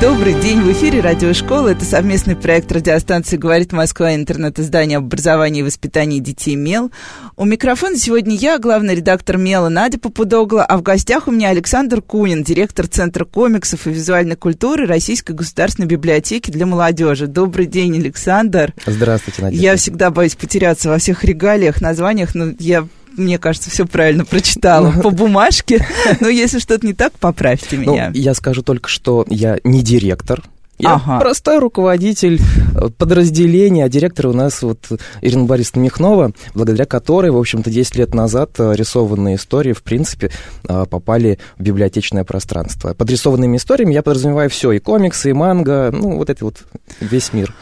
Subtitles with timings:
[0.00, 1.68] Добрый день, в эфире Радиошкола.
[1.70, 6.92] Это совместный проект радиостанции «Говорит Москва» интернет-издание об образовании и воспитании детей «Мел».
[7.36, 12.02] У микрофона сегодня я, главный редактор «Мела» Надя Попудогла, а в гостях у меня Александр
[12.02, 17.26] Кунин, директор Центра комиксов и визуальной культуры Российской государственной библиотеки для молодежи.
[17.26, 18.74] Добрый день, Александр.
[18.84, 19.56] Здравствуйте, Надя.
[19.56, 24.90] Я всегда боюсь потеряться во всех регалиях, названиях, но я мне кажется, все правильно прочитала
[25.02, 25.86] по бумажке.
[26.20, 28.10] Но если что-то не так, поправьте ну, меня.
[28.14, 30.42] Ну, я скажу только, что я не директор,
[30.78, 31.18] я ага.
[31.20, 32.38] простой руководитель
[32.74, 34.86] э, подразделения, а директор у нас вот
[35.22, 40.30] Ирина Борисовна Михнова, благодаря которой, в общем-то, 10 лет назад э, рисованные истории, в принципе,
[40.68, 42.92] э, попали в библиотечное пространство.
[42.92, 46.64] Под рисованными историями я подразумеваю все, и комиксы, и манго, ну, вот это вот
[47.00, 47.54] весь мир.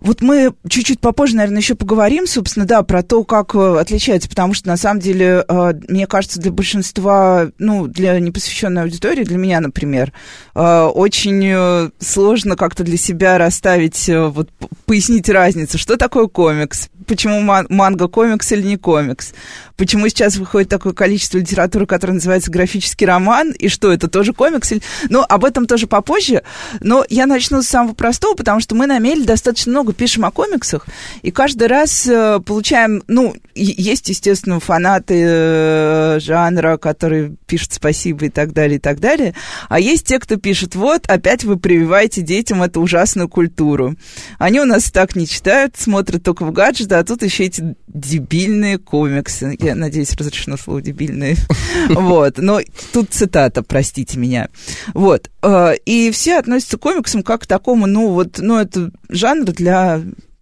[0.00, 4.54] Вот мы чуть-чуть попозже, наверное, еще поговорим, собственно, да, про то, как э, отличается, потому
[4.54, 9.60] что, на самом деле, э, мне кажется, для большинства, ну, для непосвященной аудитории, для меня,
[9.60, 10.12] например,
[10.54, 14.50] э, очень сложно как-то для себя расставить, вот,
[14.86, 19.32] пояснить разницу, что такое комикс, почему манга комикс или не комикс,
[19.76, 24.72] почему сейчас выходит такое количество литературы, которая называется графический роман, и что это тоже комикс.
[25.08, 26.42] Ну, об этом тоже попозже,
[26.80, 30.30] но я начну с самого простого, потому что мы на Меле достаточно много пишем о
[30.30, 30.86] комиксах,
[31.22, 38.30] и каждый раз э, получаем, ну, есть, естественно, фанаты э, жанра, которые пишут спасибо и
[38.30, 39.34] так далее, и так далее,
[39.68, 43.96] а есть те, кто пишет, вот, опять вы прививаете детям эту ужасную культуру.
[44.38, 48.78] Они у нас так не читают, смотрят только в гаджеты, а тут еще эти дебильные
[48.78, 49.56] комиксы.
[49.60, 51.36] Я надеюсь, разрешено слово дебильные.
[51.88, 52.38] Вот.
[52.38, 52.60] Но
[52.92, 54.48] тут цитата, простите меня.
[54.94, 55.30] Вот.
[55.42, 59.77] Э, и все относятся к комиксам как к такому, ну, вот, ну, это жанр для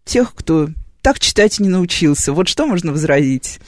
[0.05, 0.69] тех, кто
[1.03, 2.33] так читать не научился.
[2.33, 3.61] Вот что можно возразить?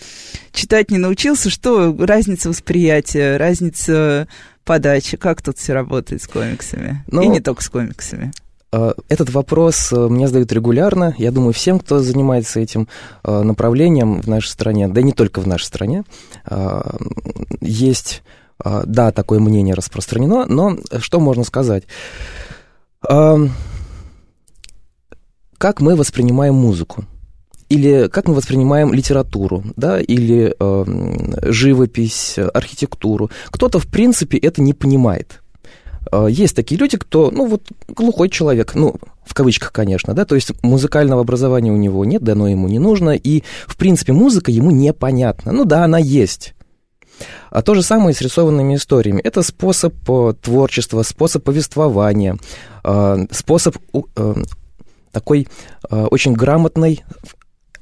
[0.52, 4.26] Читать не научился, что разница восприятия, разница
[4.64, 7.04] подачи, как тут все работает с комиксами?
[7.06, 8.32] Ну, И не только с комиксами.
[8.70, 11.14] Э, этот вопрос э, мне задают регулярно.
[11.16, 12.88] Я думаю, всем, кто занимается этим
[13.24, 16.04] э, направлением в нашей стране, да и не только в нашей стране,
[17.60, 18.22] есть,
[18.64, 21.84] да, такое мнение распространено, но что можно сказать?
[25.58, 27.04] Как мы воспринимаем музыку?
[27.68, 33.30] Или как мы воспринимаем литературу, да, или э, живопись, архитектуру.
[33.50, 35.42] Кто-то, в принципе, это не понимает.
[36.10, 40.34] А, есть такие люди, кто, ну, вот глухой человек, ну, в кавычках, конечно, да, то
[40.34, 44.50] есть музыкального образования у него нет, да, но ему не нужно, и, в принципе, музыка
[44.50, 45.52] ему непонятна.
[45.52, 46.54] Ну да, она есть.
[47.50, 49.20] А то же самое с рисованными историями.
[49.20, 52.36] Это способ э, творчества, способ повествования,
[52.84, 53.26] э,
[55.18, 55.48] способ
[55.90, 57.04] э, такой очень грамотной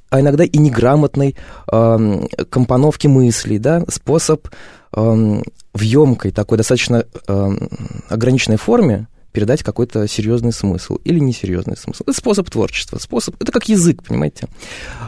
[0.08, 1.34] а иногда и неграмотной
[1.66, 4.46] компоновки мыслей, да, способ
[5.76, 7.50] в емкой, такой достаточно э,
[8.08, 12.04] ограниченной форме передать какой-то серьезный смысл или несерьезный смысл.
[12.06, 14.48] Это способ творчества, способ, это как язык, понимаете?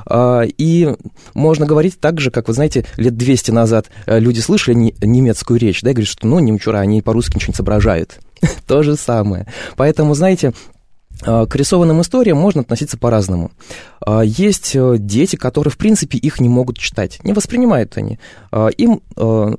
[0.04, 0.94] А, и
[1.32, 5.80] можно говорить так же, как, вы знаете, лет 200 назад э, люди слышали немецкую речь,
[5.80, 8.18] да, и говорят, что, ну, немчура, они по-русски ничего не соображают.
[8.66, 9.46] То же самое.
[9.76, 10.52] Поэтому, знаете,
[11.20, 13.50] к рисованным историям можно относиться по-разному.
[14.00, 18.18] А, есть э, дети, которые, в принципе, их не могут читать, не воспринимают они.
[18.52, 19.56] А, им э,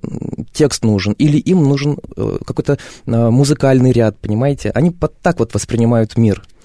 [0.54, 4.72] текст нужен или им нужен э, какой-то музыкальный ряд, понимаете?
[4.72, 6.59] Они так вот воспринимают мир– а,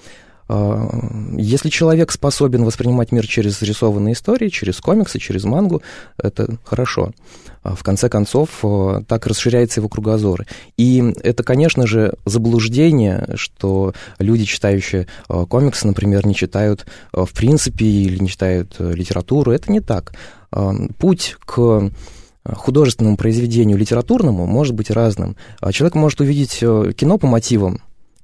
[0.47, 5.81] если человек способен воспринимать мир через рисованные истории, через комиксы, через мангу,
[6.17, 7.13] это хорошо.
[7.63, 10.45] А, в конце концов, а, так расширяется его кругозор.
[10.77, 18.19] И это, конечно же, заблуждение, что люди, читающие комиксы, например, не читают в принципе или
[18.19, 19.51] не читают литературу.
[19.51, 20.13] Это не так.
[20.99, 21.91] Путь к
[22.45, 25.35] художественному произведению литературному может быть разным.
[25.71, 27.81] Человек может увидеть кино по мотивам,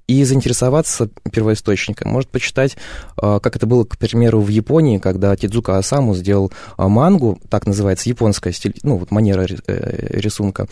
[0.07, 2.11] и заинтересоваться первоисточником.
[2.11, 2.77] Может почитать,
[3.17, 7.65] а, как это было, к примеру, в Японии, когда Тидзука Асаму сделал а, мангу, так
[7.65, 10.67] называется, японская стиль, ну, вот манера э, рисунка,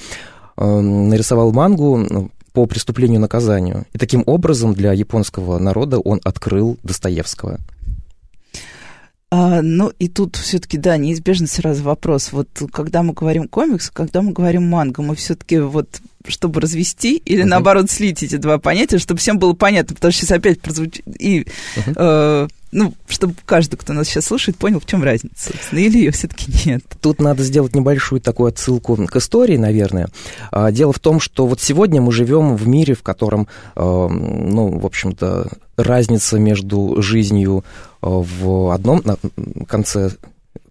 [0.57, 3.85] нарисовал мангу ну, по преступлению наказанию.
[3.93, 7.59] И таким образом для японского народа он открыл Достоевского.
[9.31, 12.31] А, ну, и тут все-таки, да, неизбежно сразу вопрос.
[12.31, 17.43] Вот когда мы говорим комикс, когда мы говорим манго, мы все-таки вот чтобы развести или,
[17.43, 17.47] uh-huh.
[17.47, 21.47] наоборот, слить эти два понятия, чтобы всем было понятно, потому что сейчас опять прозвучит и
[21.77, 21.93] uh-huh.
[21.95, 26.11] э, ну, чтобы каждый, кто нас сейчас слушает, понял, в чем разница, собственно, или ее
[26.11, 26.83] все-таки нет.
[27.01, 30.09] Тут надо сделать небольшую такую отсылку к истории, наверное.
[30.51, 34.77] А, дело в том, что вот сегодня мы живем в мире, в котором, а, ну,
[34.77, 37.63] в общем-то, разница между жизнью
[38.01, 39.03] в одном
[39.67, 40.11] конце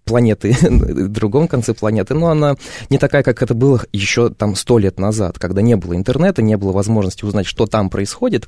[0.09, 2.55] планеты, в другом конце планеты, но она
[2.89, 6.57] не такая, как это было еще там сто лет назад, когда не было интернета, не
[6.57, 8.47] было возможности узнать, что там происходит.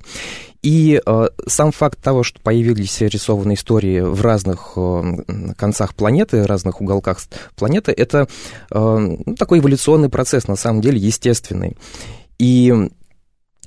[0.63, 6.81] И э, сам факт того, что появились рисованные истории в разных э, концах планеты, разных
[6.81, 7.19] уголках
[7.55, 8.27] планеты, это
[8.71, 11.77] э, такой эволюционный процесс, на самом деле, естественный.
[12.39, 12.73] И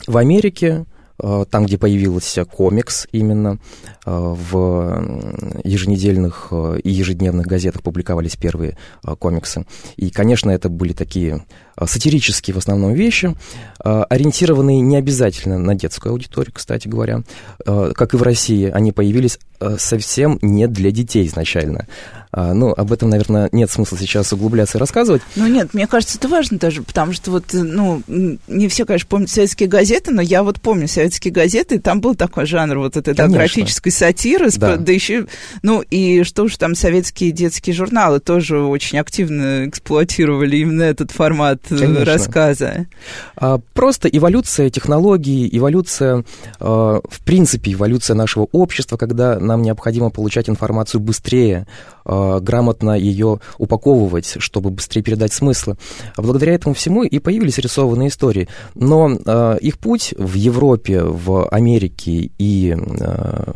[0.09, 0.85] в Америке
[1.19, 3.59] там, где появился комикс именно,
[4.05, 8.77] э, в еженедельных э, и ежедневных газетах публиковались первые
[9.19, 9.65] комиксы.
[9.97, 11.45] И, конечно, это были такие
[11.83, 13.35] сатирические в основном вещи,
[13.79, 17.23] ориентированные не обязательно на детскую аудиторию, кстати говоря.
[17.65, 19.41] Как и в России, они появились
[19.79, 21.89] совсем не для детей изначально.
[22.37, 25.23] А, ну, об этом, наверное, нет смысла сейчас углубляться и рассказывать.
[25.37, 29.31] Ну, нет, мне кажется, это важно даже, потому что вот, ну, не все, конечно, помнят
[29.31, 33.15] советские газеты, но я вот помню советские газеты, и там был такой жанр вот этой
[33.15, 34.77] да, графической сатиры, да.
[34.77, 35.27] да еще,
[35.63, 41.61] ну, и что уж там советские детские журналы тоже очень активно эксплуатировали именно этот формат
[41.71, 42.05] э, конечно.
[42.05, 42.87] рассказа.
[43.37, 46.25] А, просто эволюция технологий, эволюция,
[46.59, 51.69] а, в принципе, эволюция нашего общества, когда нам необходимо получать информацию быстрее,
[52.05, 55.77] а, грамотно ее упаковывать, чтобы быстрее передать смыслы.
[56.17, 58.49] Благодаря этому всему и появились рисованные истории.
[58.75, 63.53] Но э, их путь в Европе, в Америке и э,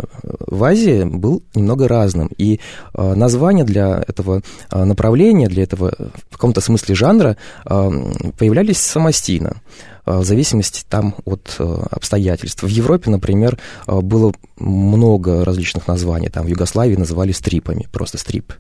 [0.47, 2.31] в Азии был немного разным.
[2.39, 2.61] И
[2.95, 5.94] э, названия для этого э, направления, для этого
[6.31, 7.91] в каком-то смысле жанра э,
[8.39, 9.61] появлялись самостийно
[10.08, 12.62] в зависимости там от обстоятельств.
[12.62, 16.28] В Европе, например, было много различных названий.
[16.28, 18.52] Там в Югославии называли стрипами, просто стрип.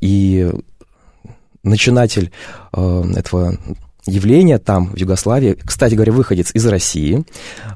[0.00, 0.50] И
[1.62, 2.32] начинатель
[2.72, 3.58] этого
[4.06, 7.24] явления там, в Югославии, кстати говоря, выходец из России,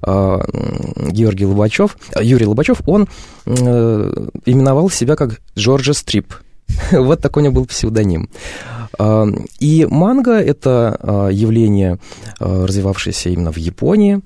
[0.02, 3.08] Георгий Лобачев, Юрий Лобачев, он
[3.44, 6.32] именовал себя как Джорджа Стрип.
[6.92, 8.30] вот такой у него был псевдоним.
[9.58, 11.98] И манга— это явление,
[12.38, 14.20] развивавшееся именно в Японии.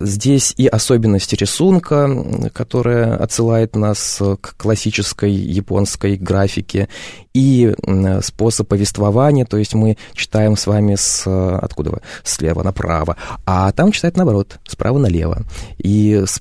[0.00, 2.08] Здесь и особенности рисунка,
[2.54, 6.88] которая отсылает нас к классической японской графике,
[7.34, 7.74] и
[8.22, 14.16] способ повествования, то есть мы читаем с вами с откуда слева направо, а там читают
[14.16, 15.42] наоборот, справа налево,
[15.78, 16.38] и с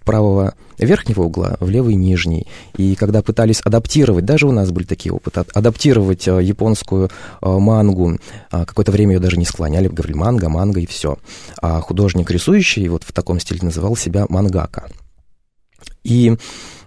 [0.78, 2.48] верхнего угла в левый нижний.
[2.76, 7.10] И когда пытались адаптировать, даже у нас были такие опыты, адаптировать э, японскую
[7.42, 8.18] э, мангу,
[8.52, 11.18] а, какое-то время ее даже не склоняли, говорили манга, манга и все.
[11.62, 14.90] А художник рисующий вот в таком стиле называл себя мангака.
[16.04, 16.38] И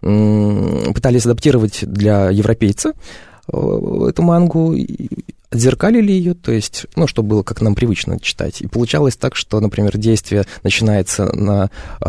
[0.01, 2.95] пытались адаптировать для европейца,
[3.53, 4.75] Э, эту мангу,
[5.51, 8.61] отзеркалили ее, то есть, ну, чтобы было как нам привычно читать.
[8.61, 11.71] И получалось так, что, например, действие начинается на,
[12.01, 12.09] э,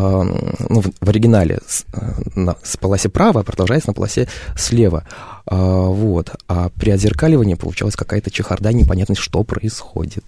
[0.70, 5.06] ну, в оригинале с, э, на, с полосе права, а продолжается на полосе слева.
[5.48, 6.32] А, вот.
[6.48, 10.24] А при отзеркаливании получалась какая-то чехарда, непонятно, что происходит.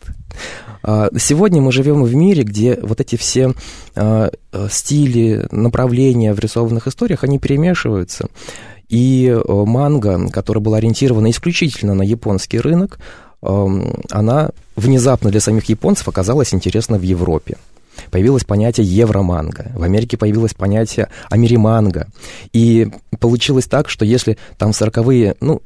[0.82, 3.54] А, сегодня мы живем в мире, где вот эти все
[3.96, 4.32] а,
[4.70, 8.28] стили, направления в рисованных историях, они перемешиваются.
[8.94, 13.00] И э, манга, которая была ориентирована исключительно на японский рынок,
[13.42, 17.58] эм, она внезапно для самих японцев оказалась интересна в Европе
[18.12, 22.08] появилось понятие евроманга, в Америке появилось понятие америманга.
[22.52, 25.62] И получилось так, что если там 40-е, ну,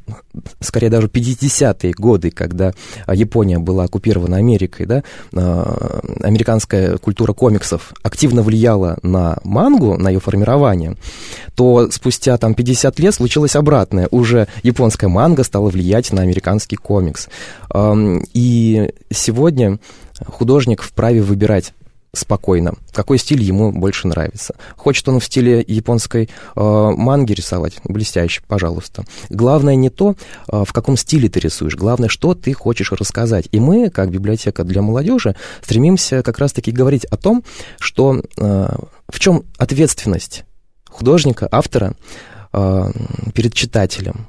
[0.60, 2.74] скорее даже 50-е годы, когда
[3.12, 5.03] Япония была оккупирована Америкой, да,
[5.36, 10.96] а, американская культура комиксов активно влияла на мангу, на ее формирование,
[11.55, 14.07] то спустя там 50 лет случилось обратное.
[14.12, 17.27] Уже японская манга стала влиять на американский комикс.
[18.34, 19.79] И сегодня
[20.25, 21.74] художник вправе выбирать
[22.13, 24.55] спокойно, какой стиль ему больше нравится.
[24.75, 29.05] Хочет он в стиле японской э, манги рисовать, блестяще, пожалуйста.
[29.29, 30.15] Главное не то,
[30.47, 33.47] э, в каком стиле ты рисуешь, главное, что ты хочешь рассказать.
[33.51, 37.43] И мы, как библиотека для молодежи, стремимся как раз-таки говорить о том,
[37.79, 38.69] что э,
[39.09, 40.43] в чем ответственность
[40.89, 41.93] художника, автора
[42.53, 42.91] э,
[43.33, 44.27] перед читателем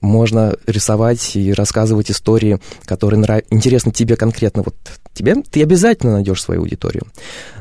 [0.00, 3.42] можно рисовать и рассказывать истории, которые нрав...
[3.50, 4.62] интересны тебе конкретно.
[4.62, 4.76] Вот
[5.14, 7.04] тебе ты обязательно найдешь свою аудиторию.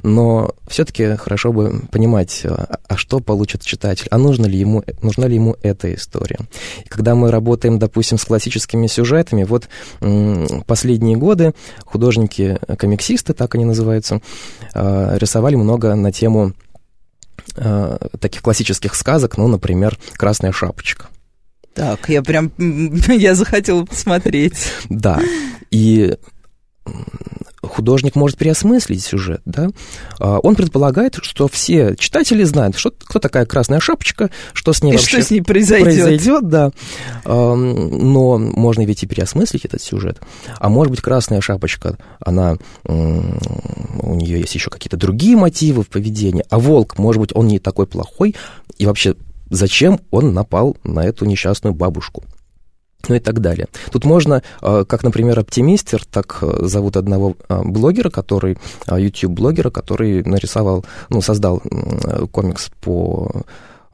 [0.04, 5.28] Но все-таки хорошо бы понимать, а, а что получит читатель, а нужно ли ему, нужна
[5.28, 6.40] ли ему эта история.
[6.86, 9.68] И когда мы работаем, допустим, с классическими сюжетами, вот
[10.66, 11.54] последние годы
[11.86, 14.22] художники-комиксисты, так они называются,
[14.74, 16.54] а, рисовали много на тему
[17.56, 21.08] э, таких классических сказок, ну, например, «Красная шапочка».
[21.78, 24.56] Так, я прям, я захотела посмотреть.
[24.90, 25.22] Да,
[25.70, 26.16] и
[27.62, 29.68] художник может переосмыслить сюжет, да,
[30.20, 34.94] а, он предполагает, что все читатели знают, что, кто такая красная шапочка, что с ней
[34.94, 35.86] и вообще что с ней произойдет.
[35.86, 36.72] произойдет, да.
[37.26, 40.20] Но можно ведь и переосмыслить этот сюжет.
[40.58, 46.44] А может быть, красная шапочка, она, у нее есть еще какие-то другие мотивы в поведении,
[46.50, 48.36] а волк, может быть, он не такой плохой,
[48.80, 49.16] и вообще
[49.50, 52.24] зачем он напал на эту несчастную бабушку
[53.08, 53.68] ну и так далее.
[53.92, 60.24] Тут можно, а, как, например, оптимистер, так а, зовут одного а, блогера, который, YouTube-блогера, который
[60.24, 61.62] нарисовал, ну, создал
[62.32, 63.44] комикс по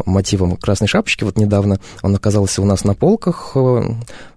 [0.06, 1.24] мотивам «Красной шапочки».
[1.24, 3.56] Вот недавно он оказался у нас на полках,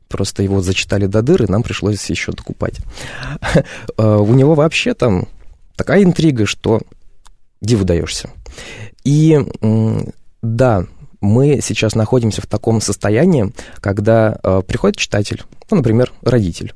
[0.09, 2.79] просто его зачитали до дыры, нам пришлось еще докупать.
[3.99, 5.27] У него вообще там
[5.75, 6.83] такая интрига, что
[7.61, 8.31] диву даешься.
[9.03, 9.39] И
[10.43, 10.87] да,
[11.27, 16.73] мы сейчас находимся в таком состоянии, когда э, приходит читатель, ну, например, родитель,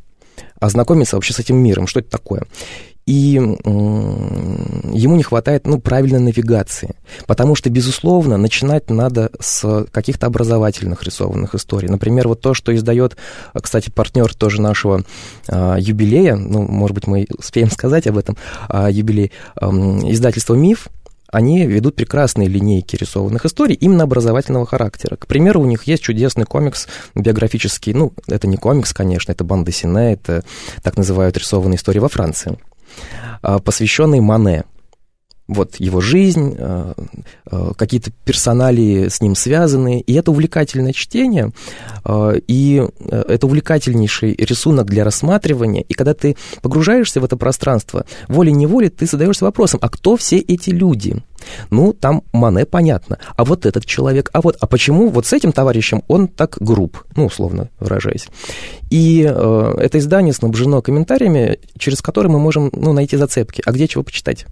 [0.58, 2.42] ознакомиться вообще с этим миром, что это такое.
[3.06, 6.94] И ему не хватает ну, правильной навигации,
[7.26, 11.88] потому что, безусловно, начинать надо с каких-то образовательных рисованных историй.
[11.88, 13.16] Например, вот то, что издает,
[13.52, 15.02] кстати, партнер тоже нашего
[15.48, 18.36] э, юбилея, ну, может быть, мы успеем сказать об этом,
[18.68, 20.88] э, юбилей, э, издательство «Миф»,
[21.30, 25.16] они ведут прекрасные линейки рисованных историй именно образовательного характера.
[25.16, 29.72] К примеру, у них есть чудесный комикс биографический, ну, это не комикс, конечно, это банда
[29.72, 30.44] Сине, это
[30.82, 32.58] так называют рисованные истории во Франции,
[33.42, 34.64] а, посвященный Мане–
[35.50, 36.92] вот его жизнь, э,
[37.50, 41.50] э, какие-то персоналии с ним связаны, и это увлекательное чтение,
[42.04, 48.88] э, и это увлекательнейший рисунок для рассматривания, и когда ты погружаешься в это пространство, волей-неволей
[48.88, 51.16] ты задаешься вопросом, а кто все эти люди?
[51.70, 55.52] Ну, там Мане понятно, а вот этот человек, а вот, а почему вот с этим
[55.52, 58.28] товарищем он так груб, ну, условно выражаясь.
[58.90, 63.88] И э, это издание снабжено комментариями, через которые мы можем, ну, найти зацепки, а где
[63.88, 64.46] чего почитать.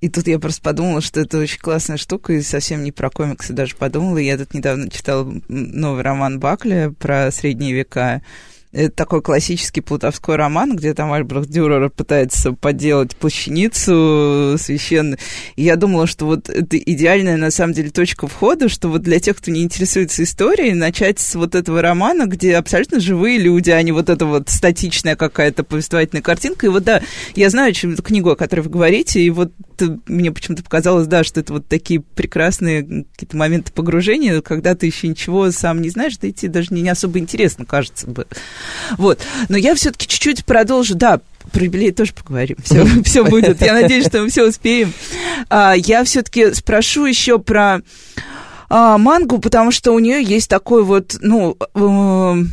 [0.00, 3.52] И тут я просто подумала, что это очень классная штука, и совсем не про комиксы
[3.52, 4.16] даже подумала.
[4.16, 8.22] Я тут недавно читала новый роман Бакля про средние века,
[8.72, 15.18] это такой классический плутовской роман, где там Альбрехт Дюрер пытается подделать плащаницу священную.
[15.56, 19.18] И я думала, что вот это идеальная, на самом деле, точка входа, что вот для
[19.18, 23.82] тех, кто не интересуется историей, начать с вот этого романа, где абсолютно живые люди, а
[23.82, 26.66] не вот эта вот статичная какая-то повествовательная картинка.
[26.66, 27.02] И вот да,
[27.34, 29.52] я знаю чем книгу, о которой вы говорите, и вот
[30.06, 35.08] мне почему-то показалось, да, что это вот такие прекрасные какие-то моменты погружения, когда ты еще
[35.08, 38.26] ничего сам не знаешь, да и тебе даже не особо интересно, кажется бы.
[38.96, 39.20] Вот.
[39.48, 40.94] Но я все-таки чуть-чуть продолжу.
[40.94, 41.20] Да,
[41.52, 42.56] про юбилей тоже поговорим.
[42.64, 43.60] Все, все будет.
[43.62, 44.92] Я надеюсь, что мы все успеем.
[45.48, 47.80] А, я все-таки спрошу еще про
[48.68, 52.44] а, мангу, потому что у нее есть такой вот, ну, э,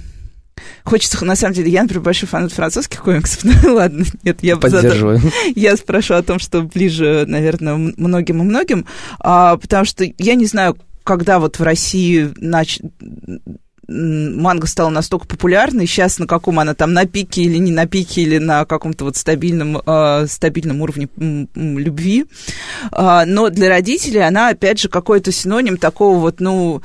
[0.84, 3.44] Хочется, на самом деле, я, например, большой фанат французских комиксов.
[3.64, 5.20] Ну, ладно, нет, я Поддерживаю.
[5.56, 8.86] Я спрошу о том, что ближе, наверное, многим и многим,
[9.20, 12.80] а, потому что я не знаю, когда вот в России нач
[13.88, 18.22] манга стала настолько популярной, сейчас на каком она там, на пике или не на пике,
[18.22, 21.08] или на каком-то вот стабильном, э, стабильном уровне
[21.56, 22.26] любви.
[22.92, 26.82] Э, но для родителей она, опять же, какой-то синоним такого вот, ну,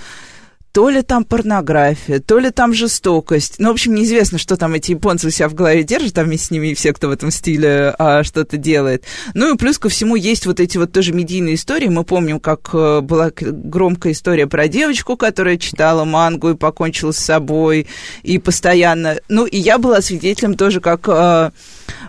[0.72, 3.56] то ли там порнография, то ли там жестокость.
[3.58, 6.46] Ну, в общем, неизвестно, что там эти японцы у себя в голове держат, там вместе
[6.46, 9.04] с ними и все, кто в этом стиле а, что-то делает.
[9.34, 11.88] Ну и плюс ко всему есть вот эти вот тоже медийные истории.
[11.88, 17.18] Мы помним, как э, была громкая история про девочку, которая читала мангу и покончила с
[17.18, 17.86] собой,
[18.22, 19.18] и постоянно...
[19.28, 21.50] Ну, и я была свидетелем тоже, как э,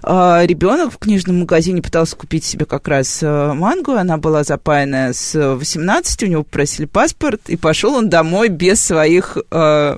[0.04, 6.24] ребенок в книжном магазине пытался купить себе как раз мангу, она была запаянная с 18,
[6.24, 9.98] у него попросили паспорт, и пошел он домой без своих э,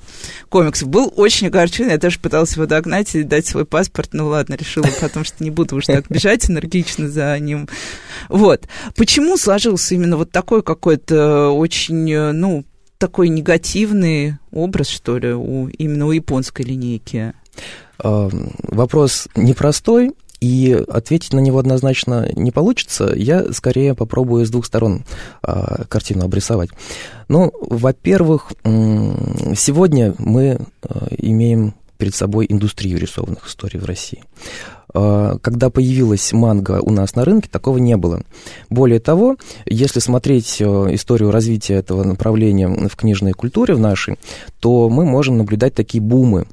[0.50, 0.89] комиксов.
[0.89, 4.88] Был очень огорчен, я даже пыталась его догнать и дать свой паспорт, ну ладно, решила,
[5.01, 7.67] потому что не буду уж так бежать энергично за ним.
[8.29, 8.63] Вот.
[8.96, 12.65] Почему сложился именно вот такой какой-то очень, э, ну,
[12.98, 17.34] такой негативный образ, что ли, у, именно у японской линейки?
[18.04, 18.30] Э,
[18.64, 20.12] вопрос непростой,
[20.42, 25.04] и ответить на него однозначно не получится, я скорее попробую с двух сторон
[25.42, 26.70] а, картину обрисовать.
[27.30, 34.24] Ну, во-первых, сегодня мы а, имеем перед собой индустрию рисованных историй в России.
[34.94, 38.22] А, когда появилась манга у нас на рынке, такого не было.
[38.70, 44.18] Более того, если смотреть а, историю развития этого направления в книжной культуре в нашей,
[44.60, 46.46] то мы можем наблюдать такие бумы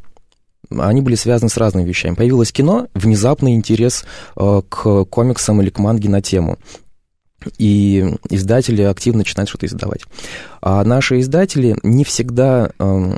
[0.81, 2.15] они были связаны с разными вещами.
[2.15, 4.05] Появилось кино, внезапный интерес
[4.37, 6.59] э, к комиксам или к манге на тему.
[7.59, 10.03] и издатели активно начинают что-то издавать.
[10.61, 13.13] А наши издатели не всегда э,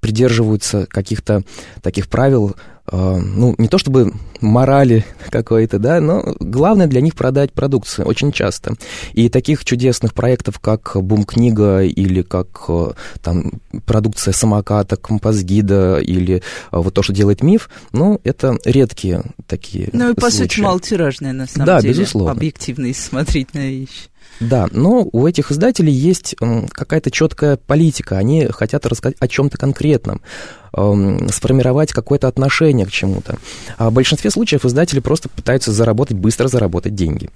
[0.00, 1.42] придерживаются каких-то
[1.82, 2.56] таких правил,
[2.90, 8.32] э, ну, не то чтобы морали какой-то, да, но главное для них продать продукцию очень
[8.32, 8.74] часто.
[9.12, 12.92] И таких чудесных проектов, как Бум-книга или как э,
[13.22, 13.52] там
[13.86, 16.40] продукция самоката, композгида или э,
[16.72, 20.36] вот то, что делает миф, ну, это редкие такие Ну и, по случаи.
[20.48, 21.94] сути, малотиражная, на самом Да, деле.
[21.94, 22.32] безусловно.
[22.32, 24.09] Объективно, если смотреть на вещи.
[24.40, 26.34] Да, но у этих издателей есть
[26.72, 28.16] какая-то четкая политика.
[28.16, 30.22] Они хотят рассказать о чем-то конкретном,
[30.74, 33.38] эм, сформировать какое-то отношение к чему-то.
[33.76, 37.28] А в большинстве случаев издатели просто пытаются заработать, быстро заработать деньги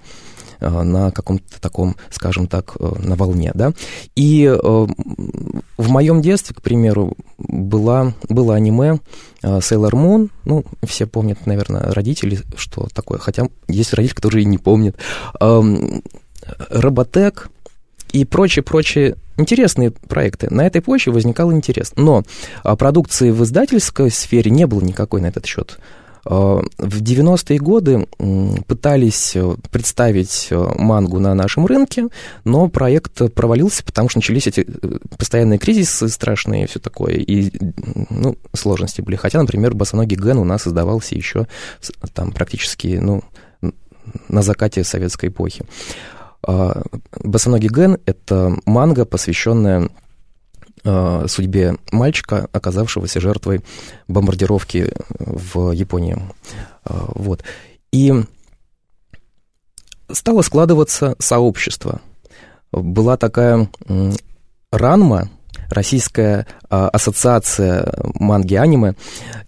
[0.60, 3.74] э, на каком-то таком, скажем так, э, на волне, да.
[4.14, 9.00] И э, в моем детстве, к примеру, была, было аниме
[9.42, 14.56] Sailor Moon, ну, все помнят, наверное, родители, что такое, хотя есть родители, которые и не
[14.56, 14.96] помнят.
[16.70, 17.50] Роботек
[18.12, 20.48] и прочие-прочие интересные проекты.
[20.50, 21.92] На этой почве возникал интерес.
[21.96, 22.22] Но
[22.62, 25.78] а, продукции в издательской сфере не было никакой на этот счет.
[26.24, 28.06] А, В 90-е годы
[28.66, 32.08] пытались э, представить э, мангу на нашем рынке,
[32.44, 37.50] но проект провалился, потому что начались эти э, постоянные кризисы страшные и все такое, и
[38.10, 39.16] ну, сложности были.
[39.16, 41.46] Хотя, например, «Босоногий Ген» у нас издавался еще
[42.14, 43.22] там практически ну,
[44.28, 45.64] на закате советской эпохи.
[46.46, 46.82] А,
[47.22, 49.88] Босоногий Ген— это манга, посвященная
[50.84, 53.62] а, судьбе мальчика, оказавшегося жертвой
[54.08, 56.18] бомбардировки в Японии.
[56.84, 57.42] А, Вот.
[57.92, 58.12] И
[60.10, 62.00] стало складываться сообщество.
[62.72, 63.68] Была такая
[64.72, 65.30] Ранма,
[65.70, 68.94] Российская а, ассоциация манги аниме,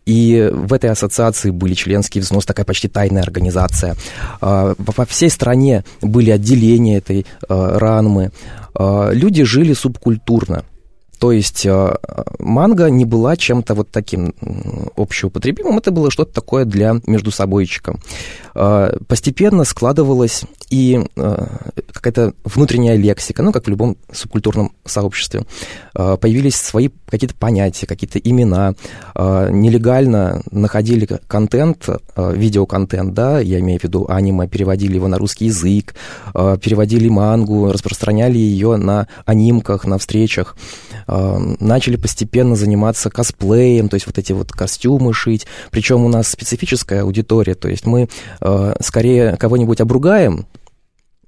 [0.04, 3.96] и в этой ассоциации были членские взносы, такая почти тайная организация.
[4.40, 8.30] А, по всей стране были отделения этой а, ранмы.
[8.74, 10.64] А, Люди жили субкультурно.
[11.18, 11.98] То есть а,
[12.38, 14.34] манга не была чем-то вот таким
[14.96, 17.96] общеупотребимым, это было что-то такое для междусобойчика.
[18.54, 25.44] А, Постепенно складывалась и а, какая-то внутренняя лексика, ну, как в любом субкультурном сообществе.
[25.94, 28.74] Появились свои какие-то понятия, какие-то имена.
[29.14, 35.94] Нелегально находили контент, видеоконтент, да, я имею в виду аниме, переводили его на русский язык,
[36.34, 40.56] переводили мангу, распространяли ее на анимках, на встречах.
[41.06, 45.46] А, Начали постепенно заниматься косплеем, то есть вот эти вот костюмы шить.
[45.70, 48.08] Причем у нас специфическая аудитория, то есть мы
[48.40, 50.46] а, скорее кого-нибудь обругаем,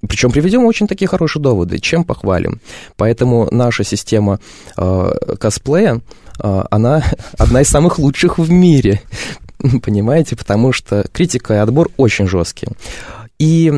[0.07, 2.61] причем приведем очень такие хорошие доводы, чем похвалим.
[2.95, 4.39] Поэтому наша система
[4.77, 6.01] э, косплея,
[6.41, 7.03] э, она
[7.37, 9.01] одна из самых лучших в мире.
[9.83, 10.37] Понимаете?
[10.37, 12.71] Потому что критика и отбор очень жесткие.
[13.39, 13.73] И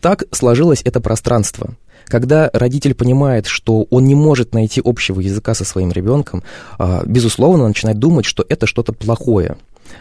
[0.00, 1.74] так сложилось это пространство.
[2.06, 6.42] Когда родитель понимает, что он не может найти общего языка со своим ребенком,
[6.78, 9.56] а, безусловно, начинает думать, что это что-то плохое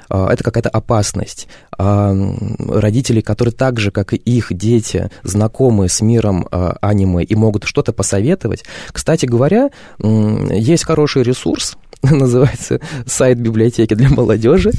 [0.09, 1.47] а, это какая-то опасность.
[1.77, 2.15] А,
[2.59, 7.93] Родители, которые так же, как и их дети, знакомы с миром аниме и могут что-то
[7.93, 8.63] посоветовать.
[8.91, 14.71] Кстати говоря, есть хороший ресурс, называется сайт библиотеки для молодежи,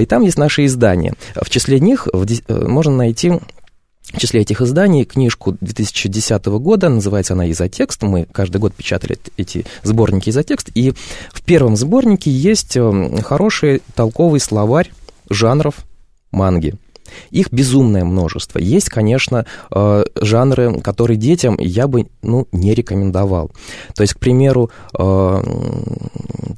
[0.00, 1.14] и там есть наши издания.
[1.34, 3.40] В числе них э, можно найти
[4.12, 8.02] в числе этих изданий книжку 2010 года, называется она «Изотекст».
[8.02, 10.70] Мы каждый год печатали эти сборники «Изотекст».
[10.74, 10.92] И
[11.32, 14.90] в первом сборнике есть э, хороший толковый словарь
[15.28, 15.84] жанров
[16.30, 16.74] манги.
[17.30, 18.58] Их безумное множество.
[18.58, 23.50] Есть, конечно, э, жанры, которые детям я бы ну, не рекомендовал.
[23.94, 25.42] То есть, к примеру, э,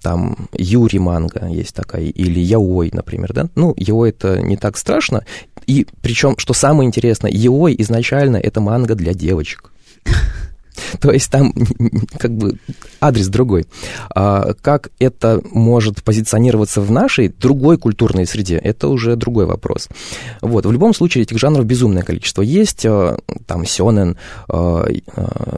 [0.03, 3.49] там Юри манга есть такая, или Яой, например, да?
[3.55, 5.25] Ну, Яой это не так страшно,
[5.71, 9.71] и причем, что самое интересное, Яой изначально это манга для девочек.
[11.01, 11.53] То есть там
[12.19, 12.59] как бы
[13.01, 13.67] адрес другой.
[14.15, 19.89] А как это может позиционироваться в нашей другой культурной среде, это уже другой вопрос.
[20.41, 22.43] Вот, в любом случае этих жанров безумное количество.
[22.43, 24.17] Есть э, там сёнэн,
[24.49, 24.85] э,
[25.17, 25.57] э,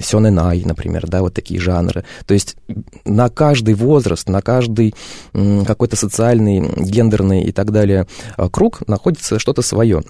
[0.00, 2.04] сёнэнай, например, да, вот такие жанры.
[2.26, 2.56] То есть
[3.04, 4.94] на каждый возраст, на каждый
[5.32, 8.06] какой-то социальный, гендерный и так далее
[8.50, 10.02] круг находится что-то свое.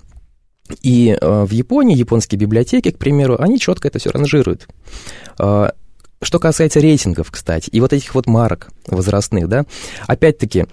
[0.83, 4.67] И э, в Японии, японские библиотеки, к примеру, они четко это все ранжируют.
[5.39, 5.71] Э,
[6.23, 9.67] что касается рейтингов, кстати, и вот этих вот марок возрастных, да,
[10.07, 10.67] опять-таки,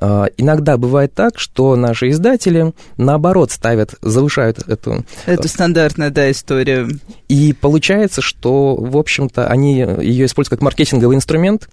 [0.00, 5.04] э, иногда бывает так, что наши издатели, наоборот, ставят, завышают эту...
[5.26, 6.86] Это стандартная, да, история.
[7.28, 11.68] И получается, что, в общем-то, они ее используют как маркетинговый инструмент,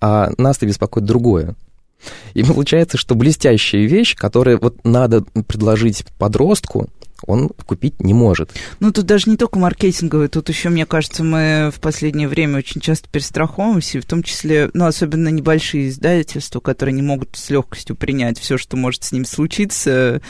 [0.00, 1.54] а нас-то беспокоит другое.
[2.34, 6.88] И получается, что блестящая вещь, которую вот надо предложить подростку,
[7.26, 8.52] он купить не может.
[8.80, 12.80] Ну, тут даже не только маркетинговый, тут еще, мне кажется, мы в последнее время очень
[12.80, 18.38] часто перестраховываемся, в том числе, ну, особенно небольшие издательства, которые не могут с легкостью принять
[18.38, 20.20] все, что может с ним случиться,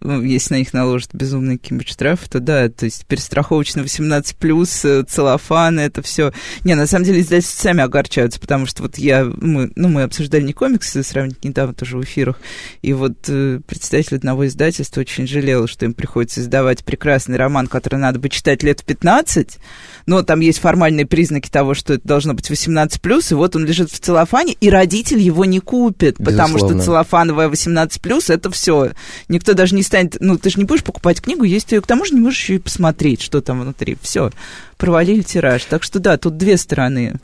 [0.00, 5.78] ну, если на них наложат безумные какие-нибудь то да, то есть перестраховочно 18+, э, целлофан,
[5.78, 6.32] это все.
[6.64, 10.42] Не, на самом деле издательства сами огорчаются, потому что вот я, мы, ну, мы обсуждали
[10.42, 12.40] не комиксы, сравнить недавно тоже в эфирах,
[12.82, 17.98] и вот э, представитель одного издательства очень жалел, что им приходится издавать прекрасный роман, который
[17.98, 19.58] надо бы читать лет в 15,
[20.06, 22.98] но там есть формальные признаки того, что это должно быть 18+,
[23.30, 26.78] и вот он лежит в целлофане, и родитель его не купит, потому Безусловно.
[26.78, 28.90] что целлофановая 18+, это все.
[29.28, 32.04] Никто даже не станет, ну, ты же не будешь покупать книгу, если ты к тому
[32.04, 33.98] же не можешь еще и посмотреть, что там внутри.
[34.00, 34.30] Все,
[34.76, 35.64] провалили тираж.
[35.64, 37.16] Так что да, тут две стороны.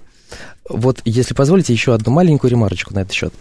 [0.69, 3.35] Вот, если позволите, еще одну маленькую ремарочку на этот счет.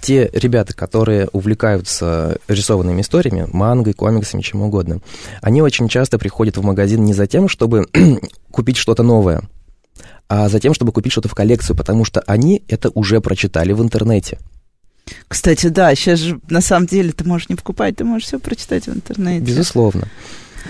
[0.00, 5.00] Те ребята, которые увлекаются рисованными историями, мангой, комиксами, чем угодно,
[5.42, 7.86] они очень часто приходят в магазин не за тем, чтобы
[8.50, 9.42] купить что-то новое,
[10.28, 13.82] а за тем, чтобы купить что-то в коллекцию, потому что они это уже прочитали в
[13.82, 14.38] интернете.
[15.28, 18.86] Кстати, да, сейчас же на самом деле ты можешь не покупать, ты можешь все прочитать
[18.86, 19.44] в интернете.
[19.44, 20.08] Безусловно.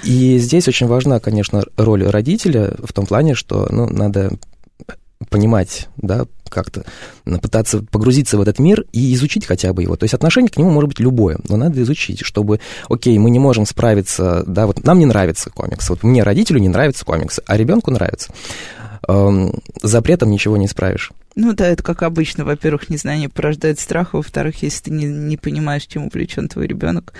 [0.04, 4.32] И здесь очень важна, конечно, роль родителя в том плане, что ну, надо
[5.30, 6.84] понимать, да, как-то
[7.24, 9.96] пытаться погрузиться в этот мир и изучить хотя бы его.
[9.96, 13.38] То есть отношение к нему может быть любое, но надо изучить, чтобы, окей, мы не
[13.38, 17.56] можем справиться, да, вот нам не нравится комикс, вот мне, родителю, не нравится комикс, а
[17.56, 18.32] ребенку нравится.
[19.08, 21.10] Эм, запретом ничего не исправишь.
[21.36, 22.44] Ну да, это как обычно.
[22.44, 27.14] Во-первых, незнание порождает страх, во-вторых, если ты не, не понимаешь, чем увлечен твой ребенок.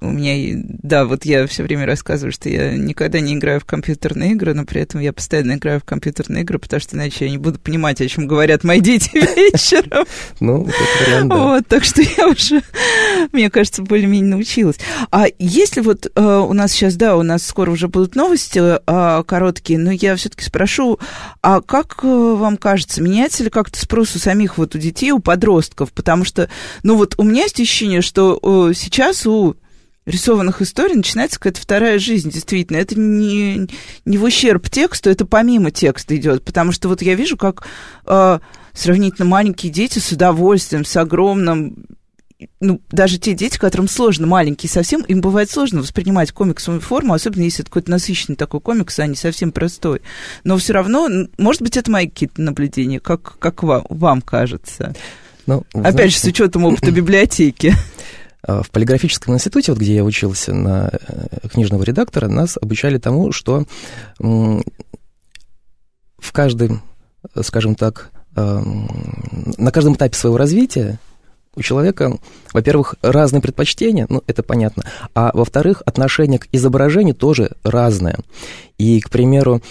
[0.00, 4.32] У меня, да, вот я все время рассказываю, что я никогда не играю в компьютерные
[4.32, 7.38] игры, но при этом я постоянно играю в компьютерные игры, потому что иначе я не
[7.38, 9.10] буду понимать, о чем говорят мои дети
[9.52, 10.04] вечером.
[10.40, 11.36] Ну, это вариант, да.
[11.36, 12.62] Вот, так что я уже,
[13.32, 14.78] мне кажется, более-менее научилась.
[15.12, 19.22] А если вот э, у нас сейчас, да, у нас скоро уже будут новости э,
[19.24, 20.98] короткие, но я все-таки спрошу,
[21.40, 25.20] а как э, вам кажется, меняется ли как-то спрос у самих вот у детей, у
[25.20, 25.92] подростков?
[25.92, 26.50] Потому что,
[26.82, 29.54] ну вот у меня есть ощущение, что э, сейчас у
[30.06, 32.76] рисованных историй начинается какая-то вторая жизнь, действительно.
[32.76, 33.68] Это не,
[34.04, 36.44] не в ущерб тексту, это помимо текста идет.
[36.44, 37.66] Потому что вот я вижу, как
[38.06, 38.38] э,
[38.72, 41.86] сравнительно маленькие дети с удовольствием, с огромным
[42.60, 47.42] ну, даже те дети, которым сложно, маленькие совсем, им бывает сложно воспринимать комиксовую форму, особенно
[47.42, 50.02] если это какой-то насыщенный такой комикс, а не совсем простой.
[50.42, 54.94] Но все равно, может быть, это мои какие-то наблюдения, как, как вам, вам кажется.
[55.46, 57.74] Ну, Опять знаете, же, с учетом опыта библиотеки.
[58.46, 63.32] А, В полиграфическом институте, вот где я учился на э, книжного редактора, нас обучали тому,
[63.32, 63.64] что
[64.18, 64.62] в
[66.32, 66.82] каждом,
[67.42, 68.88] скажем так, эм,
[69.56, 70.98] на каждом этапе своего развития
[71.56, 72.18] у человека,
[72.52, 78.18] во-первых, разные предпочтения, ну, это понятно, а во-вторых, отношение к изображению тоже разное.
[78.76, 79.62] И, к примеру,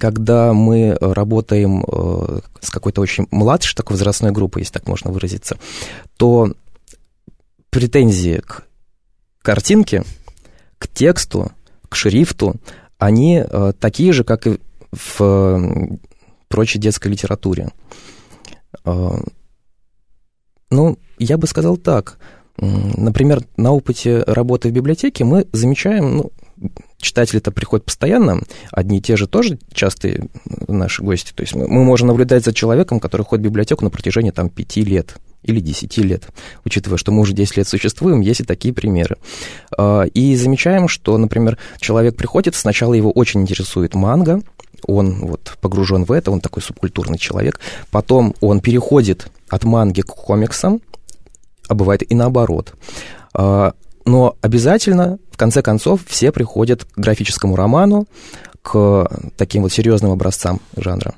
[0.00, 5.58] когда мы работаем э, с какой-то очень младшей такой возрастной группой, если так можно выразиться,
[6.16, 6.52] то
[7.70, 8.64] претензии к
[9.42, 10.04] картинке,
[10.78, 11.52] к тексту,
[11.88, 12.56] к шрифту,
[12.98, 14.58] они э, такие же, как и
[14.92, 15.98] в э,
[16.48, 17.70] прочей детской литературе.
[18.84, 19.10] Э,
[20.70, 22.18] ну, я бы сказал так.
[22.56, 26.32] Например, на опыте работы в библиотеке мы замечаем, ну,
[26.98, 30.28] читатели-то приходят постоянно, одни и те же тоже частые
[30.66, 31.32] наши гости.
[31.32, 34.50] То есть мы, мы можем наблюдать за человеком, который ходит в библиотеку на протяжении там
[34.50, 35.16] пяти лет
[35.48, 36.28] или 10 лет,
[36.64, 39.16] учитывая, что мы уже 10 лет существуем, есть и такие примеры.
[39.76, 44.42] А, И замечаем, что, например, человек приходит, сначала его очень интересует манга,
[44.86, 50.06] он вот погружен в это, он такой субкультурный человек, потом он переходит от манги к
[50.06, 50.80] комиксам,
[51.68, 52.74] а бывает и наоборот.
[53.34, 53.72] А,
[54.04, 58.06] Но обязательно, в конце концов, все приходят к графическому роману,
[58.62, 61.14] к таким вот серьезным образцам жанра.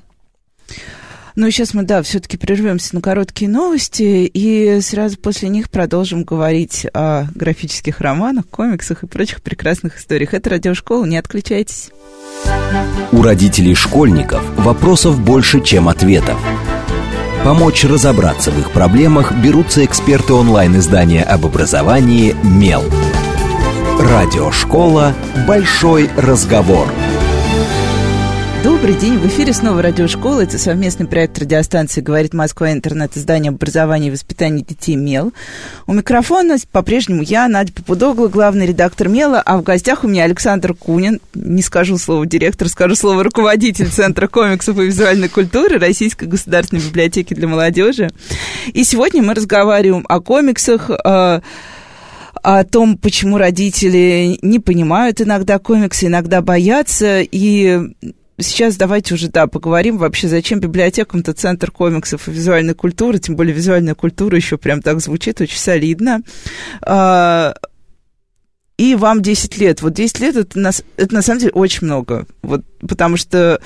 [1.40, 6.86] Ну, сейчас мы, да, все-таки прервемся на короткие новости и сразу после них продолжим говорить
[6.92, 10.34] о графических романах, комиксах и прочих прекрасных историях.
[10.34, 11.92] Это радиошкола, не отключайтесь.
[13.10, 16.38] У родителей школьников вопросов больше, чем ответов.
[17.42, 22.84] Помочь разобраться в их проблемах берутся эксперты онлайн-издания об образовании «Мел».
[23.98, 25.14] Радиошкола
[25.48, 26.86] «Большой разговор».
[28.62, 30.42] Добрый день, в эфире снова радиошкола.
[30.42, 32.70] Это совместный проект радиостанции «Говорит Москва.
[32.70, 33.16] Интернет.
[33.16, 35.32] Издание об образовании и воспитании детей МЕЛ».
[35.86, 40.74] У микрофона по-прежнему я, Надя Попудогла, главный редактор МЕЛа, а в гостях у меня Александр
[40.74, 46.82] Кунин, не скажу слово директор, скажу слово руководитель Центра комиксов и визуальной культуры Российской государственной
[46.82, 48.10] библиотеки для молодежи.
[48.74, 51.40] И сегодня мы разговариваем о комиксах, э,
[52.42, 57.20] о том, почему родители не понимают иногда комиксы, иногда боятся.
[57.22, 57.80] И
[58.40, 63.54] сейчас давайте уже, да, поговорим вообще, зачем библиотекам-то Центр комиксов и визуальной культуры, тем более
[63.54, 66.22] визуальная культура еще прям так звучит, очень солидно.
[68.80, 69.82] И вам 10 лет.
[69.82, 72.26] Вот 10 лет это на, это на самом деле очень много.
[72.40, 73.60] Вот, потому что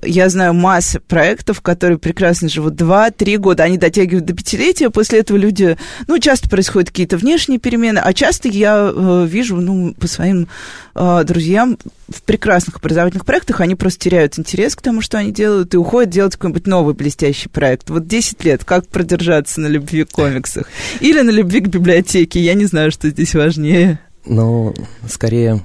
[0.00, 5.36] я знаю массу проектов, которые прекрасно живут 2-3 года, они дотягивают до пятилетия, после этого
[5.36, 10.46] люди, ну, часто происходят какие-то внешние перемены, а часто я э, вижу, ну, по своим
[10.94, 11.76] э, друзьям
[12.08, 16.10] в прекрасных образовательных проектах, они просто теряют интерес к тому, что они делают, и уходят
[16.10, 17.90] делать какой-нибудь новый блестящий проект.
[17.90, 20.68] Вот 10 лет, как продержаться на любви к комиксах?
[21.00, 22.38] Или на любви к библиотеке?
[22.38, 23.98] Я не знаю, что здесь важнее.
[24.24, 24.74] Но
[25.08, 25.62] скорее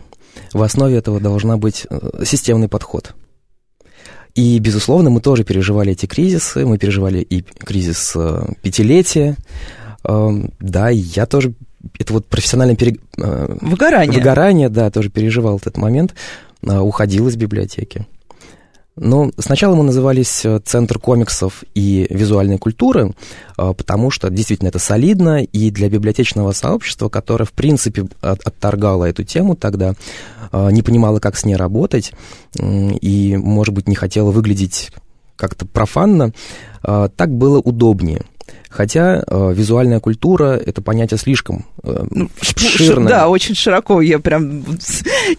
[0.54, 3.14] в основе этого должна быть э, системный подход.
[4.36, 9.38] И, безусловно, мы тоже переживали эти кризисы, мы переживали и кризис э, пятилетия.
[10.04, 11.54] Э, да, и я тоже,
[11.98, 12.98] это вот профессиональное пере...
[13.18, 14.20] э, выгорание.
[14.20, 16.16] выгорание, да, тоже переживал этот момент,
[16.64, 18.08] э, уходил из библиотеки.
[18.98, 23.14] Ну, сначала мы назывались э, Центр комиксов и визуальной культуры,
[23.58, 29.26] э, потому что действительно это солидно, и для библиотечного сообщества, которое, в принципе, отторгало эту
[29.26, 29.96] тему тогда,
[30.54, 32.14] э, не понимало, как с ней работать,
[32.58, 34.92] и, может быть, не хотело выглядеть
[35.36, 36.32] как-то профанно,
[36.82, 38.22] так было удобнее–
[38.70, 43.08] Хотя э, визуальная культура это понятие слишком э, ну, ширное.
[43.08, 44.02] Да, очень широко.
[44.02, 44.66] Я прям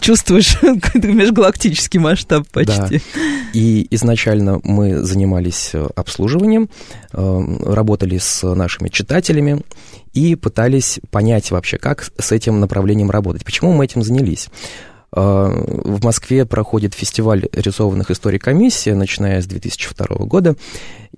[0.00, 0.56] чувствуешь
[0.94, 3.00] межгалактический масштаб почти.
[3.14, 3.20] Да.
[3.52, 6.70] И изначально мы занимались э, обслуживанием,
[7.12, 9.62] э, работали с нашими читателями
[10.14, 13.44] и пытались понять вообще, как с этим направлением работать.
[13.44, 14.48] Почему мы этим занялись?
[15.14, 15.48] Э,
[15.84, 20.56] в Москве проходит фестиваль рисованных историй комиссии, начиная с 2002 года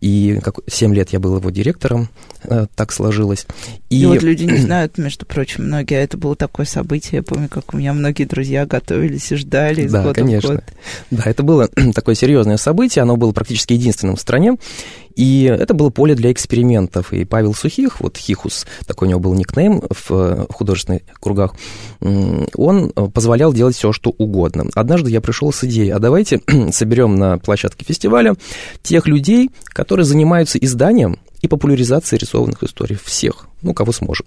[0.01, 2.09] и как, 7 лет я был его директором,
[2.45, 3.47] э, так сложилось.
[3.91, 4.03] И...
[4.03, 7.49] и вот люди не знают, между прочим, многие, а это было такое событие, я помню,
[7.49, 10.51] как у меня многие друзья готовились и ждали из да, года конечно.
[10.51, 10.65] в год.
[11.11, 14.57] Да, это было такое серьезное событие, оно было практически единственным в стране,
[15.19, 17.13] и это было поле для экспериментов.
[17.13, 21.57] И Павел Сухих, вот Хихус, такой у него был никнейм в, в художественных кругах,
[22.01, 24.67] он позволял делать все, что угодно.
[24.77, 26.41] Однажды я пришел с идеей, а давайте
[26.73, 28.37] соберем на площадке фестиваля
[28.83, 34.27] тех людей, которые занимаются изданием и популяризацией рисованных историй всех, ну, кого сможем.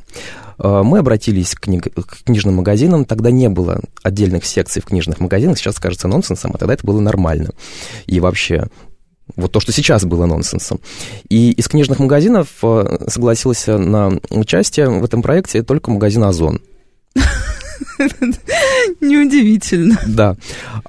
[0.57, 5.19] А, мы обратились к, книг, к книжным магазинам, тогда не было отдельных секций в книжных
[5.19, 7.51] магазинах, сейчас кажется нонсенсом, а тогда это было нормально.
[8.05, 8.67] И вообще
[9.35, 10.79] вот то, что сейчас было нонсенсом.
[11.29, 16.61] И из книжных магазинов э, согласился на участие в этом проекте только магазин «Озон».
[19.01, 19.99] Неудивительно.
[20.07, 20.35] Да.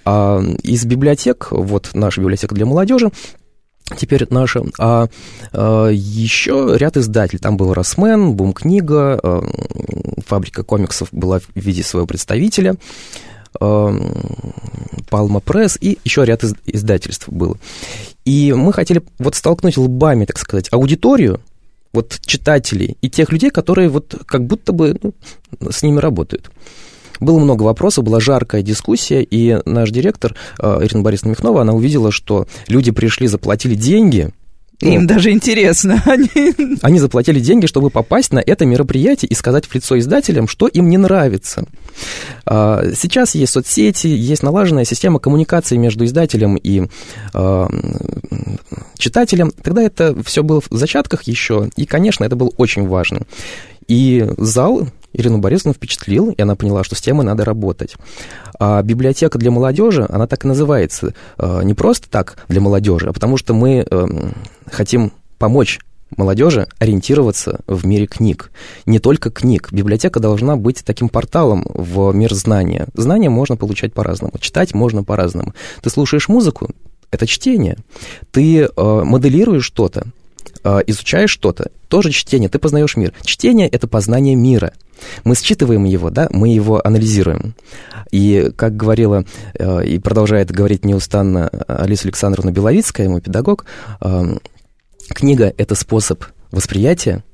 [0.04, 3.10] А из библиотек, вот наша библиотека для молодежи,
[3.96, 4.62] Теперь наша.
[4.78, 5.08] А,
[5.52, 7.40] а еще ряд издателей.
[7.40, 9.42] Там был Росмен, Бум книга, а,
[10.26, 12.76] фабрика комиксов была в виде своего представителя.
[13.52, 17.58] Палма Пресс и еще ряд издательств было.
[18.24, 21.38] И мы хотели вот столкнуть лбами, так сказать, аудиторию,
[21.92, 25.12] вот читателей и тех людей, которые вот как будто бы ну,
[25.70, 26.50] с ними работают.
[27.22, 32.10] Было много вопросов, была жаркая дискуссия, и наш директор э, Ирина Борисовна Михнова, она увидела,
[32.10, 34.32] что люди пришли, заплатили деньги,
[34.80, 36.02] им ну, даже интересно.
[36.06, 36.28] Они...
[36.82, 40.88] они заплатили деньги, чтобы попасть на это мероприятие и сказать в лицо издателям, что им
[40.88, 41.66] не нравится.
[42.46, 46.88] А, сейчас есть соцсети, есть налаженная система коммуникации между издателем и
[47.32, 47.68] а,
[48.98, 49.52] читателем.
[49.52, 53.20] Тогда это все было в зачатках еще, и, конечно, это было очень важно.
[53.86, 57.96] И зал Ирину Борисовну впечатлил, и она поняла, что с темой надо работать.
[58.58, 61.14] А библиотека для молодежи, она так и называется.
[61.36, 64.34] А, не просто так для молодежи, а потому что мы эм,
[64.70, 65.80] хотим помочь
[66.16, 68.50] молодежи ориентироваться в мире книг.
[68.86, 69.68] Не только книг.
[69.72, 72.86] Библиотека должна быть таким порталом в мир знания.
[72.94, 75.54] Знания можно получать по-разному, читать можно по-разному.
[75.82, 76.70] Ты слушаешь музыку,
[77.10, 77.76] это чтение.
[78.30, 80.06] Ты э, моделируешь что-то,
[80.64, 83.12] э, изучаешь что-то, тоже чтение, ты познаешь мир.
[83.22, 84.72] Чтение— это познание мира.
[85.24, 87.54] Мы считываем его, да, мы его анализируем.
[88.10, 93.64] И, как говорила э, и продолжает говорить неустанно Алиса Александровна Беловицкая, мой педагог,
[94.00, 94.36] э,
[95.08, 97.24] книга— это способ восприятия,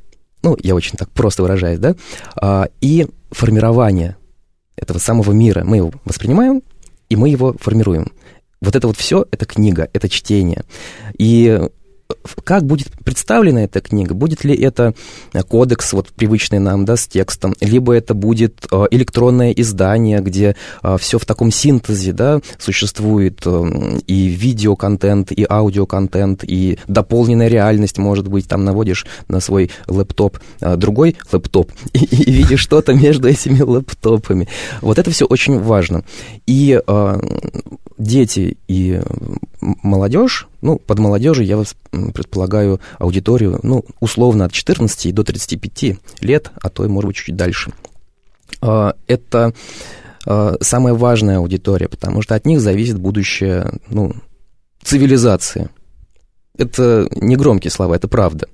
[0.43, 1.97] ну, я очень так просто выражаюсь, да,
[2.41, 4.17] э, и формирование
[4.77, 5.65] этого самого мира.
[5.65, 6.63] Мы его воспринимаем,
[7.09, 8.13] и мы его формируем.
[8.61, 10.65] Вот это вот все— это книга, это чтение.
[11.19, 11.61] И
[12.45, 14.15] как будет представлена эта книга?
[14.15, 14.95] Будет ли это
[15.49, 20.97] кодекс, вот привычный нам, да, с текстом, либо это будет э, электронное издание, где э,
[20.99, 28.29] все в таком синтезе, да, существует э, и видеоконтент, и аудиоконтент, и дополненная реальность, может
[28.29, 34.49] быть, там наводишь на свой лэптоп другой лэптоп и, и видишь что-то между этими лэптопами.
[34.81, 36.05] Вот это все очень важно.
[36.47, 36.81] И
[37.99, 39.01] дети и
[39.61, 41.63] молодежь, ну, под молодежью я
[42.13, 47.37] предполагаю аудиторию, ну, условно от 14 до 35 лет, а то и, может быть, чуть
[47.37, 47.73] дальше.
[48.61, 49.53] А, это
[50.27, 54.15] а, самая важная аудитория, потому что от них зависит будущее, ну,
[54.83, 55.69] цивилизации.
[56.57, 58.49] Это не громкие слова, это правда.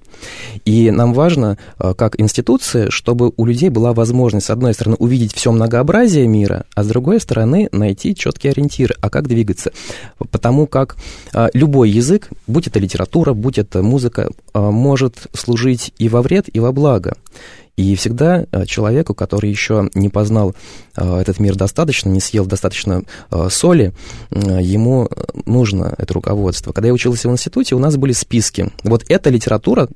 [0.64, 5.35] И нам важно, э, как институция, чтобы у людей была возможность, с одной стороны, увидеть
[5.35, 9.72] все многообразие мира, а с другой стороны, найти четкие ориентиры, а как двигаться.
[10.31, 10.96] Потому как
[11.35, 16.46] э, любой язык, будь это литература, будь это музыка, э, может служить и во вред,
[16.53, 17.14] и во благо.
[17.77, 20.55] И всегда человеку, который еще не познал
[20.94, 23.03] этот мир достаточно, не съел достаточно
[23.48, 23.92] соли,
[24.31, 25.09] ему
[25.44, 26.70] нужно это руководство.
[26.70, 28.70] Когда я учился в институте, у нас были списки.
[28.85, 29.88] Вот эта литература,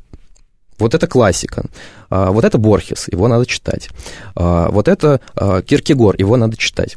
[0.78, 1.66] вот это классика,
[2.10, 3.90] вот это Борхес, его надо читать,
[4.34, 5.20] вот это
[5.66, 6.96] Киркегор, его надо читать.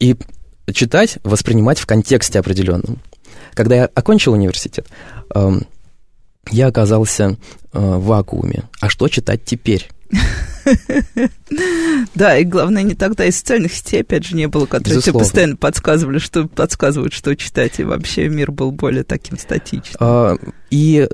[0.00, 0.16] И
[0.72, 2.98] читать, воспринимать в контексте определенном.
[3.54, 4.86] Когда я окончил университет,
[6.50, 7.36] я оказался
[7.72, 8.64] в вакууме.
[8.80, 9.88] А что читать теперь?
[12.14, 15.56] Да, и главное, не тогда и социальных сетей, опять же, не было, которые тебе постоянно
[15.56, 19.96] подсказывали, что подсказывают, что читать, и вообще мир был более таким статичным.
[19.98, 20.36] А,
[20.70, 21.08] и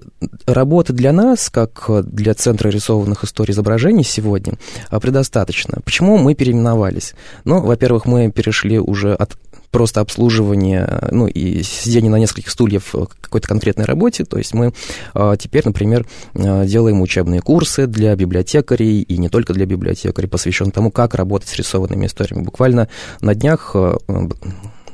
[0.47, 4.55] работы для нас, как для Центра рисованных историй изображений сегодня,
[4.89, 5.79] а, предостаточно.
[5.85, 7.15] Почему мы переименовались?
[7.45, 9.37] Ну, во-первых, мы перешли уже от
[9.75, 14.25] просто обслуживание, ну, и сидение на нескольких стульев какой-то конкретной работе.
[14.25, 14.73] То есть мы
[15.15, 16.07] а, теперь, например,
[16.37, 21.49] а, делаем учебные курсы для библиотекарей, и не только для библиотекарей, посвященные тому, как работать
[21.49, 22.45] с рисованными историями.
[22.45, 22.89] Буквально
[23.21, 23.99] на днях а,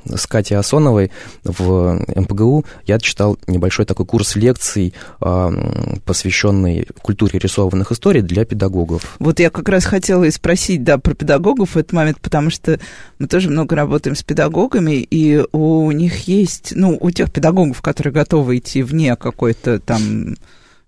[0.04, 1.10] с Катей Асоновой
[1.44, 9.16] в МПГУ я читал небольшой такой курс лекций, посвященный культуре рисованных историй для педагогов.
[9.18, 12.78] Вот я как раз хотела и спросить, да, про педагогов в этот момент, потому что
[13.18, 18.12] мы тоже много работаем с педагогами, и у них есть, ну, у тех педагогов, которые
[18.12, 20.36] готовы идти вне какой-то там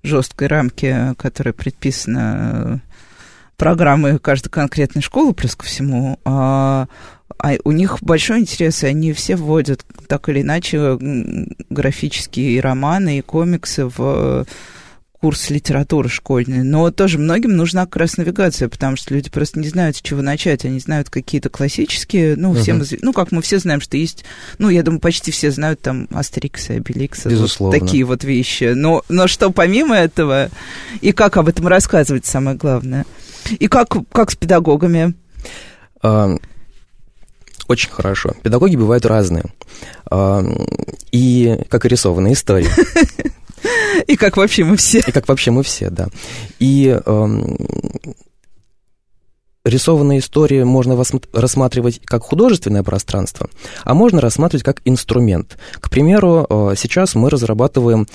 [0.02, 2.82] жесткой рамки, которая предписана
[3.56, 6.18] программы каждой конкретной школы, плюс ко всему,
[7.38, 10.98] а, у них большой интерес, и они все вводят так или иначе
[11.70, 14.46] графические романы, и комиксы в
[15.22, 16.64] курс литературы школьный.
[16.64, 20.20] Но тоже многим нужна как раз навигация, потому что люди просто не знают, с чего
[20.20, 20.64] начать.
[20.64, 22.60] Они знают какие-то классические, ну, uh-huh.
[22.60, 24.24] всем, ну, как мы все знаем, что есть,
[24.58, 27.28] ну, я думаю, почти все знают там Астерикса Обеликса.
[27.28, 27.78] Безусловно.
[27.78, 28.72] Вот такие вот вещи.
[28.74, 30.50] Но, но что помимо этого,
[31.00, 33.06] и как об этом рассказывать, самое главное.
[33.60, 35.14] И как, как с педагогами?
[37.72, 38.34] Очень хорошо.
[38.42, 39.44] Педагоги бывают разные.
[40.10, 40.44] А,
[41.10, 42.68] и как и рисованные истории.
[44.06, 44.98] И как вообще мы все.
[44.98, 46.08] И как вообще мы все, да.
[46.58, 46.98] И
[49.64, 51.00] рисованные истории можно
[51.32, 53.48] рассматривать как художественное пространство,
[53.84, 55.56] а можно рассматривать как инструмент.
[55.80, 58.06] К примеру, э, сейчас мы разрабатываем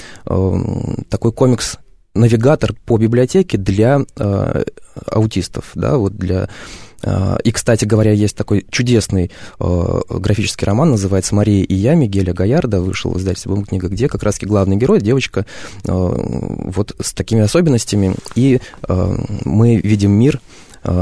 [1.09, 1.77] такой комикс
[2.13, 4.63] навигатор по библиотеке для э,
[5.05, 6.49] аутистов, да, вот для
[7.43, 12.81] и, кстати говоря, есть такой чудесный э, графический роман, называется «Мария и я» Мигеля Гаярда,
[12.81, 15.45] вышел в издательстве книга, где как раз главный герой, девочка,
[15.85, 20.41] э, вот с такими особенностями, и э, мы видим мир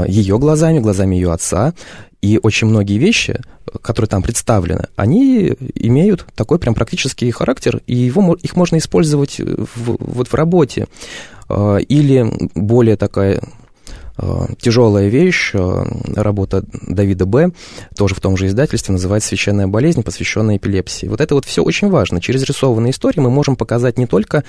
[0.08, 1.72] ее глазами, глазами ее отца,
[2.20, 3.40] и очень многие вещи,
[3.82, 9.96] которые там представлены, они имеют такой прям практический характер, и его, их можно использовать в,
[10.00, 10.86] вот в работе.
[11.48, 13.48] А, или более такая а,
[14.60, 17.50] тяжелая вещь, а, работа Давида Б.,
[17.96, 21.06] тоже в том же издательстве, называется «Священная болезнь, посвященная эпилепсии».
[21.06, 22.20] Вот это вот все очень важно.
[22.20, 24.44] Через рисованные истории мы можем показать не только,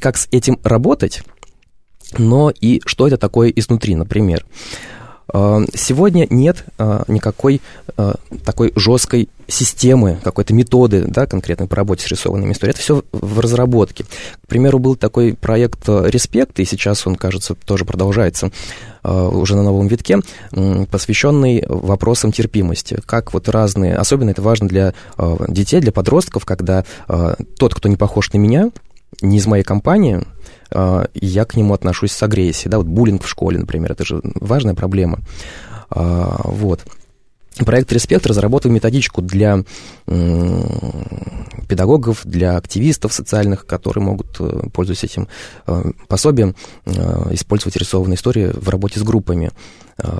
[0.00, 1.22] как с этим работать,
[2.18, 4.44] но и что это такое изнутри, например.
[5.32, 7.60] Э, сегодня нет э, никакой
[7.96, 8.14] э,
[8.44, 12.74] такой жесткой системы, какой-то методы, да, конкретно по работе с рисованными историями.
[12.74, 14.04] Это все в разработке.
[14.04, 18.52] К примеру, был такой проект «Респект», и сейчас он, кажется, тоже продолжается
[19.02, 20.20] уже на новом витке,
[20.90, 22.98] посвященный вопросам терпимости.
[23.06, 24.94] Как вот разные, особенно это важно для
[25.48, 26.84] детей, для подростков, когда
[27.58, 28.70] тот, кто не похож на меня,
[29.20, 30.22] не из моей компании,
[31.14, 32.70] я к нему отношусь с агрессией.
[32.70, 35.20] Да, вот буллинг в школе, например, это же важная проблема.
[35.90, 36.84] А, вот.
[37.64, 39.64] проект «Респект» разработал методичку для
[41.70, 45.28] педагогов, для активистов социальных, которые могут, э, пользуясь этим
[45.66, 49.52] э, пособием, э, использовать рисованные истории в работе с группами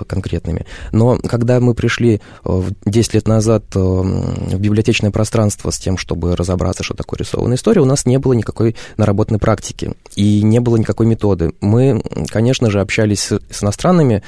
[0.06, 0.66] конкретными.
[0.92, 6.94] Но когда мы пришли 10 лет назад в библиотечное пространство с тем, чтобы разобраться, что
[6.94, 11.52] такое рисованная история, у нас не было никакой наработанной практики и не было никакой методы.
[11.60, 14.22] Мы, конечно же, общались с иностранными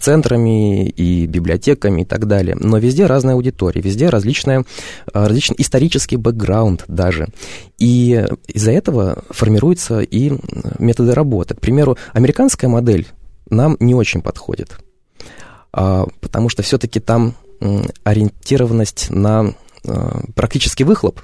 [0.00, 4.64] центрами и библиотеками и так далее, но везде разная аудитория, везде различная,
[5.12, 7.28] различный исторический бэкграунд, даже.
[7.78, 10.32] И из-за этого формируются и
[10.78, 11.54] методы работы.
[11.54, 13.06] К примеру, американская модель
[13.48, 14.78] нам не очень подходит,
[15.72, 17.34] потому что все-таки там
[18.04, 19.54] ориентированность на
[19.86, 21.20] а, практический выхлоп,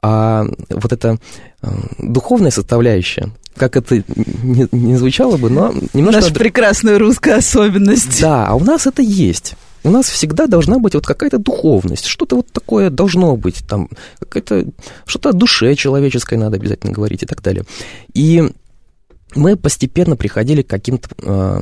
[0.00, 1.18] а вот эта
[1.60, 1.68] а,
[1.98, 6.20] духовная составляющая, как это не, не звучало бы, но немножко...
[6.20, 8.20] Наша прекрасная русская особенность.
[8.20, 12.36] Да, а у нас это есть у нас всегда должна быть вот какая-то духовность, что-то
[12.36, 14.66] вот такое должно быть, там, какая-то,
[15.06, 17.64] что-то о душе человеческой надо обязательно говорить и так далее.
[18.12, 18.50] И
[19.34, 21.60] мы постепенно приходили к каким-то э,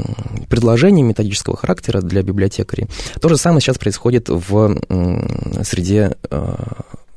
[0.49, 2.87] предложениям методического характера для библиотекарей.
[3.21, 6.55] То же самое сейчас происходит в э, среде э,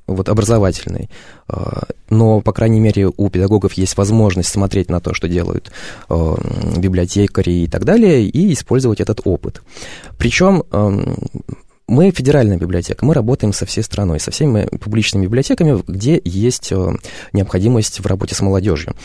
[0.09, 1.09] вот, образовательной.
[1.47, 5.71] А, но, по крайней мере, у педагогов есть возможность смотреть на то, что делают
[6.09, 6.35] а,
[6.77, 9.61] библиотекари и так далее, и использовать этот опыт.
[10.17, 10.63] Причем
[11.89, 16.93] мы федеральная библиотека, мы работаем со всей страной, со всеми публичными библиотеками, где есть а,
[17.33, 18.95] необходимость в работе с молодежью.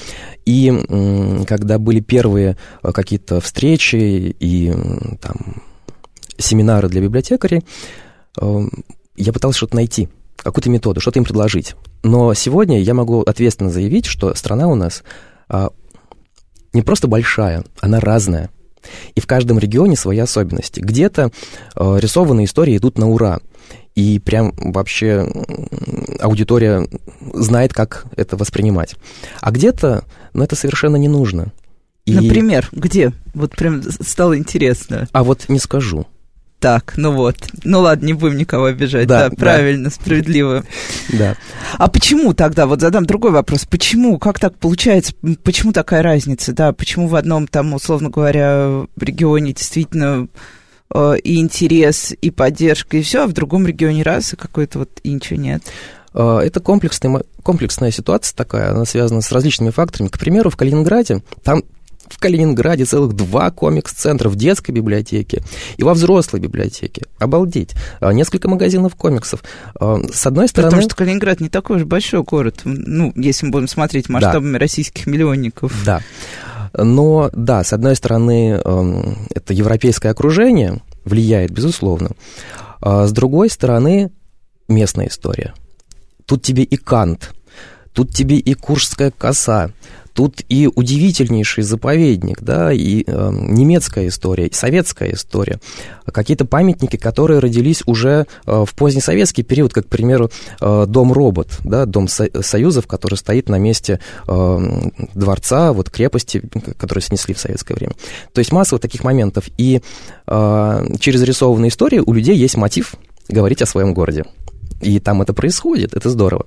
[0.44, 3.96] И когда были первые какие-то встречи
[4.38, 4.72] и
[5.20, 5.62] там,
[6.38, 7.62] семинары для библиотекарей,
[9.16, 10.08] я пытался что-то найти–
[10.44, 11.74] какую-то методу, что-то им предложить.
[12.02, 15.02] Но сегодня я могу ответственно заявить, что страна у нас
[15.48, 15.70] а,
[16.72, 18.50] не просто большая, она разная.
[19.14, 20.80] И в каждом регионе свои особенности.
[20.80, 21.30] Где-то
[21.74, 23.40] а, рисованные истории идут на ура.
[23.94, 25.26] И прям вообще
[26.20, 26.88] аудитория
[27.32, 28.96] знает, как это воспринимать.
[29.40, 31.52] А где-то, ну, это совершенно не нужно.
[32.04, 32.14] И...
[32.14, 33.12] Например, где?
[33.34, 35.08] Вот прям стало интересно.
[35.12, 36.06] А вот не скажу.
[36.64, 37.36] Так, ну вот.
[37.62, 39.06] Ну ладно, не будем никого обижать.
[39.06, 39.94] Да, да правильно, да.
[39.94, 40.64] справедливо.
[41.12, 41.36] Да.
[41.76, 45.12] А почему тогда, вот задам другой вопрос, почему, как так получается,
[45.42, 50.28] почему такая разница, да, почему в одном там, условно говоря, регионе действительно
[50.94, 55.00] э, и интерес, и поддержка, и все, а в другом регионе раз, и какой-то вот
[55.02, 55.64] и ничего нет?
[56.14, 60.08] Э, это комплексная, комплексная ситуация такая, она связана с различными факторами.
[60.08, 61.62] К примеру, в Калининграде там
[62.08, 65.42] в Калининграде целых два комикс-центра в детской библиотеке
[65.76, 67.02] и во взрослой библиотеке.
[67.18, 67.74] Обалдеть.
[68.00, 69.42] А, несколько магазинов комиксов.
[69.78, 70.70] А, с одной стороны...
[70.70, 74.58] Потому что Калининград не такой уж большой город, ну, если мы будем смотреть масштабами да.
[74.58, 75.72] российских миллионников.
[75.84, 76.02] Да.
[76.76, 82.10] Но, да, с одной стороны, эм, это европейское окружение влияет, безусловно.
[82.80, 84.10] А с другой стороны,
[84.68, 85.54] местная история.
[86.26, 87.32] Тут тебе и Кант,
[87.92, 89.70] тут тебе и Куршская коса,
[90.14, 95.58] Тут и удивительнейший заповедник, да, и э, немецкая история, и советская история.
[96.06, 101.84] Какие-то памятники, которые родились уже э, в позднесоветский период, как, к примеру, э, дом-робот, да,
[101.84, 103.98] дом со- Союзов, который стоит на месте
[104.28, 106.42] э, дворца, вот крепости,
[106.78, 107.94] которые снесли в советское время.
[108.32, 109.46] То есть масса вот таких моментов.
[109.58, 109.82] И
[110.28, 112.94] э, через рисованные истории у людей есть мотив
[113.28, 114.24] говорить о своем городе.
[114.80, 116.46] И там это происходит, это здорово.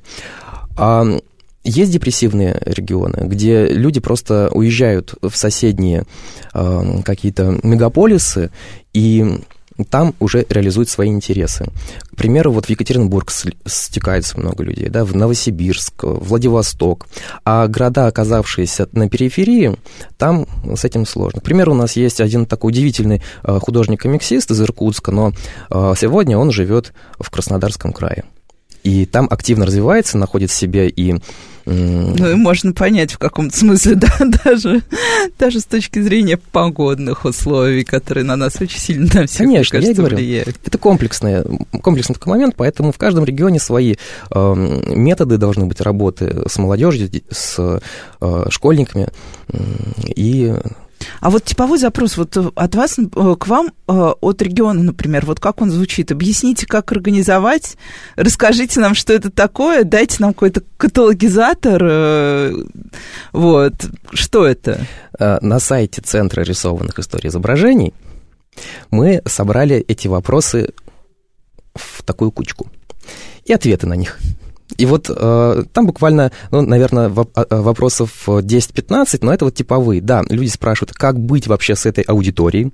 [1.67, 6.05] Есть депрессивные регионы, где люди просто уезжают в соседние
[6.53, 8.51] э, какие-то мегаполисы
[8.93, 9.41] и
[9.89, 11.65] там уже реализуют свои интересы.
[12.13, 13.29] К примеру, вот в Екатеринбург
[13.65, 17.05] стекается много людей, да, в Новосибирск, Владивосток.
[17.43, 19.75] А города, оказавшиеся на периферии,
[20.17, 21.41] там с этим сложно.
[21.41, 25.33] К примеру, у нас есть один такой удивительный э, художник-комиксист из Иркутска, но
[25.69, 28.23] э, сегодня он живет в Краснодарском крае.
[28.83, 31.15] И там активно развивается, находит себе и
[31.67, 34.09] ну и можно понять в каком-то смысле, да,
[34.43, 34.83] даже,
[35.37, 39.91] даже с точки зрения погодных условий, которые на нас очень сильно на всех, Конечно, кажется,
[39.91, 40.55] я говорю, влияют.
[40.65, 41.43] Это комплексный,
[41.81, 43.95] комплексный такой момент, поэтому в каждом регионе свои
[44.31, 44.53] э,
[44.95, 47.81] методы должны быть работы с молодежью, с
[48.21, 49.09] э, школьниками
[50.05, 50.53] и
[51.19, 55.25] а вот типовой запрос вот э, от вас э, к вам, э, от региона, например,
[55.25, 56.11] вот как он звучит?
[56.11, 57.77] Объясните, как организовать,
[58.15, 61.77] расскажите нам, что это такое, дайте нам какой-то каталогизатор,
[63.31, 63.73] вот,
[64.13, 64.85] что это?
[65.19, 67.93] На сайте Центра рисованных историй изображений
[68.91, 70.73] мы собрали эти вопросы
[71.75, 72.67] в такую кучку
[73.45, 74.19] и ответы на них.
[74.75, 79.55] И вот э, там буквально, ну, наверное, воп- а, а, вопросов 10-15, но это вот
[79.55, 80.01] типовые.
[80.01, 82.73] Да, люди спрашивают, как быть вообще с этой аудиторией,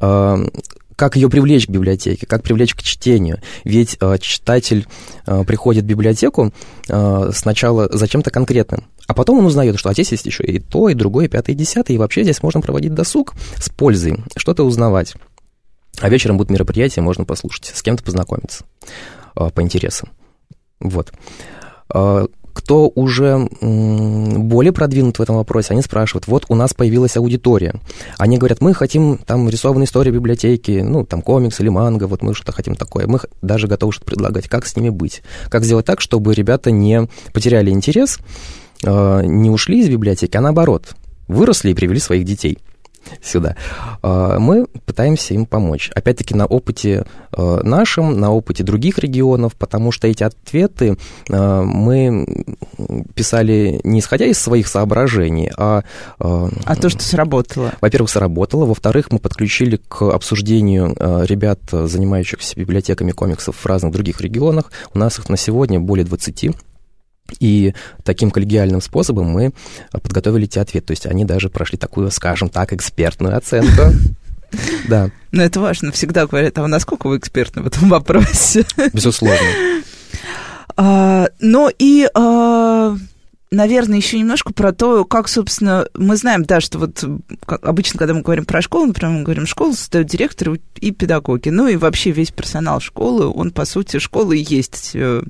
[0.00, 0.48] э,
[0.96, 3.40] как ее привлечь к библиотеке, как привлечь к чтению.
[3.64, 4.86] Ведь э, читатель
[5.26, 6.52] э, приходит в библиотеку
[6.88, 10.88] э, сначала зачем-то конкретным, а потом он узнает, что а здесь есть еще и то,
[10.88, 14.64] и другое, и пятое, и десятое, и вообще здесь можно проводить досуг с пользой, что-то
[14.64, 15.14] узнавать.
[16.00, 18.64] А вечером будет мероприятие, можно послушать, с кем-то познакомиться
[19.36, 20.10] э, по интересам.
[20.80, 21.12] Вот.
[21.94, 22.26] Э,
[22.58, 27.74] кто уже более продвинут в этом вопросе, они спрашивают, вот у нас появилась аудитория.
[28.18, 32.34] Они говорят, мы хотим там рисованные истории библиотеки, ну, там комикс или манго, вот мы
[32.34, 33.06] что-то хотим такое.
[33.06, 35.22] Мы даже готовы что-то предлагать, как с ними быть.
[35.50, 38.18] Как сделать так, чтобы ребята не потеряли интерес,
[38.84, 40.96] э, не ушли из библиотеки, а наоборот,
[41.28, 42.58] выросли и привели своих детей
[43.22, 43.56] сюда,
[44.02, 45.90] а, мы пытаемся им помочь.
[45.94, 50.96] Опять-таки на опыте а, нашем, на опыте других регионов, потому что эти ответы
[51.30, 52.26] а, мы
[53.14, 55.82] писали не исходя из своих соображений, а...
[56.18, 57.72] А то, что сработало.
[57.80, 58.64] Во-первых, сработало.
[58.64, 60.94] Во-вторых, мы подключили к обсуждению
[61.26, 64.70] ребят, занимающихся библиотеками комиксов в разных других регионах.
[64.94, 66.50] У нас их на сегодня более 20
[67.40, 67.74] и
[68.04, 69.52] таким коллегиальным способом мы
[69.92, 70.88] подготовили эти ответы.
[70.88, 73.82] То есть они даже прошли такую, скажем так, экспертную оценку.
[74.88, 75.10] Да.
[75.30, 75.92] Но это важно.
[75.92, 78.64] Всегда говорят, а насколько вы экспертны в этом вопросе?
[78.94, 79.36] Безусловно.
[80.74, 82.96] А, но и а,
[83.50, 87.04] наверное, еще немножко про то, как, собственно, мы знаем, да, что вот
[87.46, 91.66] обычно, когда мы говорим про школу, например, мы говорим, школу создают директоры и педагоги, ну
[91.66, 94.92] и вообще весь персонал школы, он, по сути, школа и есть.
[94.94, 95.22] Э,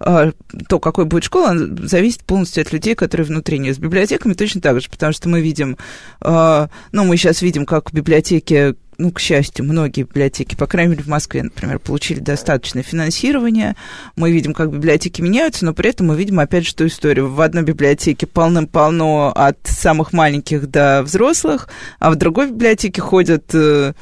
[0.00, 0.32] а,
[0.68, 3.74] то, какой будет школа, зависит полностью от людей, которые внутри нее.
[3.74, 5.78] С библиотеками точно так же, потому что мы видим,
[6.20, 11.04] а, ну, мы сейчас видим, как библиотеки ну, к счастью, многие библиотеки, по крайней мере,
[11.04, 13.76] в Москве, например, получили достаточное финансирование.
[14.16, 17.32] Мы видим, как библиотеки меняются, но при этом мы видим, опять же, ту историю.
[17.32, 21.68] В одной библиотеке полным-полно от самых маленьких до взрослых,
[21.98, 23.92] а в другой библиотеке ходят э,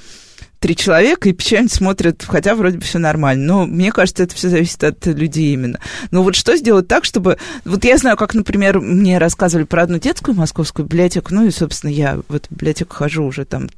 [0.62, 3.45] три человека и печально смотрят, хотя вроде бы все нормально.
[3.45, 5.80] Но мне кажется, это все зависит от людей именно.
[6.12, 7.36] Но вот что сделать так, чтобы...
[7.64, 11.90] Вот я знаю, как, например, мне рассказывали про одну детскую московскую библиотеку, ну и, собственно,
[11.90, 13.68] я в эту библиотеку хожу уже там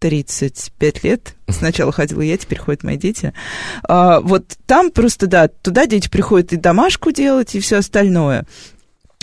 [0.00, 1.36] 35 лет.
[1.48, 3.32] Сначала ходила я, теперь ходят мои дети.
[3.84, 8.46] А, вот там просто, да, туда дети приходят и домашку делать, и все остальное.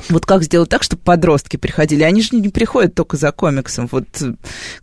[0.09, 2.03] Вот как сделать так, чтобы подростки приходили?
[2.03, 3.89] Они же не приходят только за комиксом.
[3.91, 4.05] Вот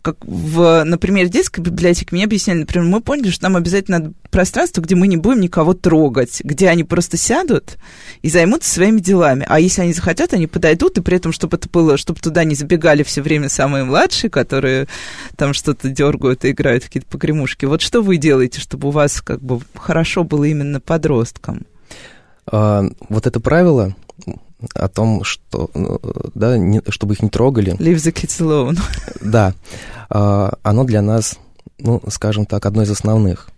[0.01, 4.81] как в, например, детской библиотеке мне объясняли, например, мы поняли, что нам обязательно надо пространство,
[4.81, 7.77] где мы не будем никого трогать, где они просто сядут
[8.21, 9.45] и займутся своими делами.
[9.47, 12.53] А если они захотят, они подойдут, и при этом, чтобы это было, чтобы туда не
[12.53, 14.87] забегали все время самые младшие, которые
[15.37, 17.65] там что-то дергают и играют в какие-то погремушки.
[17.65, 21.65] Вот что вы делаете, чтобы у вас как бы хорошо было именно подросткам?
[22.45, 23.95] А, вот это правило
[24.73, 25.99] о том, что, ну,
[26.33, 27.73] да, не, чтобы их не трогали.
[27.73, 28.79] Leave the kids alone.
[29.21, 29.53] Да,
[30.09, 31.37] а, оно для нас,
[31.79, 33.49] ну, скажем так, одно из основных.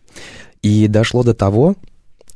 [0.61, 1.75] И дошло до того,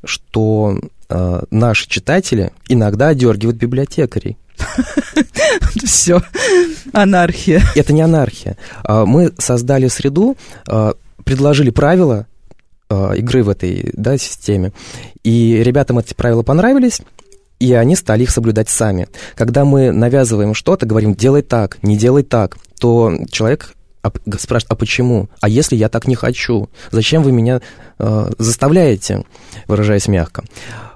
[0.04, 0.78] что
[1.10, 4.38] а, наши читатели иногда одергивают библиотекарей.
[5.84, 6.22] Все,
[6.94, 7.64] анархия.
[7.76, 8.58] Это не анархия.
[8.84, 10.38] А, мы создали среду,
[11.24, 12.28] предложили правила
[13.16, 14.74] игры в этой да, системе,
[15.24, 17.02] и ребятам эти правила понравились,
[17.62, 19.08] и они стали их соблюдать сами.
[19.36, 23.76] Когда мы навязываем что-то, говорим, делай так, не делай так, то человек
[24.40, 25.30] спрашивает, а почему?
[25.42, 26.70] А если я так не хочу?
[26.90, 27.62] Зачем вы меня
[28.00, 29.26] э, заставляете,
[29.68, 30.44] выражаясь мягко?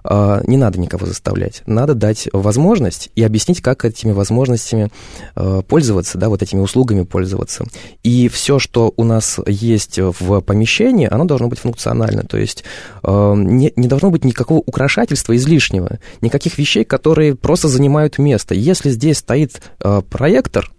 [0.07, 1.63] Э, не надо никого заставлять.
[1.65, 4.91] Надо дать возможность и объяснить, как этими возможностями
[5.35, 7.65] э, пользоваться, да, вот этими услугами пользоваться.
[8.03, 12.23] И все, что у нас есть в помещении, оно должно быть функционально.
[12.23, 12.63] То есть
[13.03, 18.53] э, не, не должно быть никакого украшательства излишнего, никаких вещей, которые просто занимают место.
[18.53, 19.61] Если здесь стоит
[20.09, 20.71] проектор,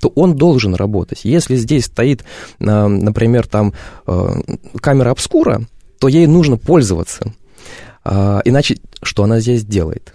[0.00, 1.20] то он должен работать.
[1.24, 2.24] Если здесь стоит,
[2.58, 3.72] например, там
[4.80, 5.62] камера обскура,
[5.98, 7.32] то ей нужно пользоваться.
[8.04, 10.14] А, иначе что она здесь делает?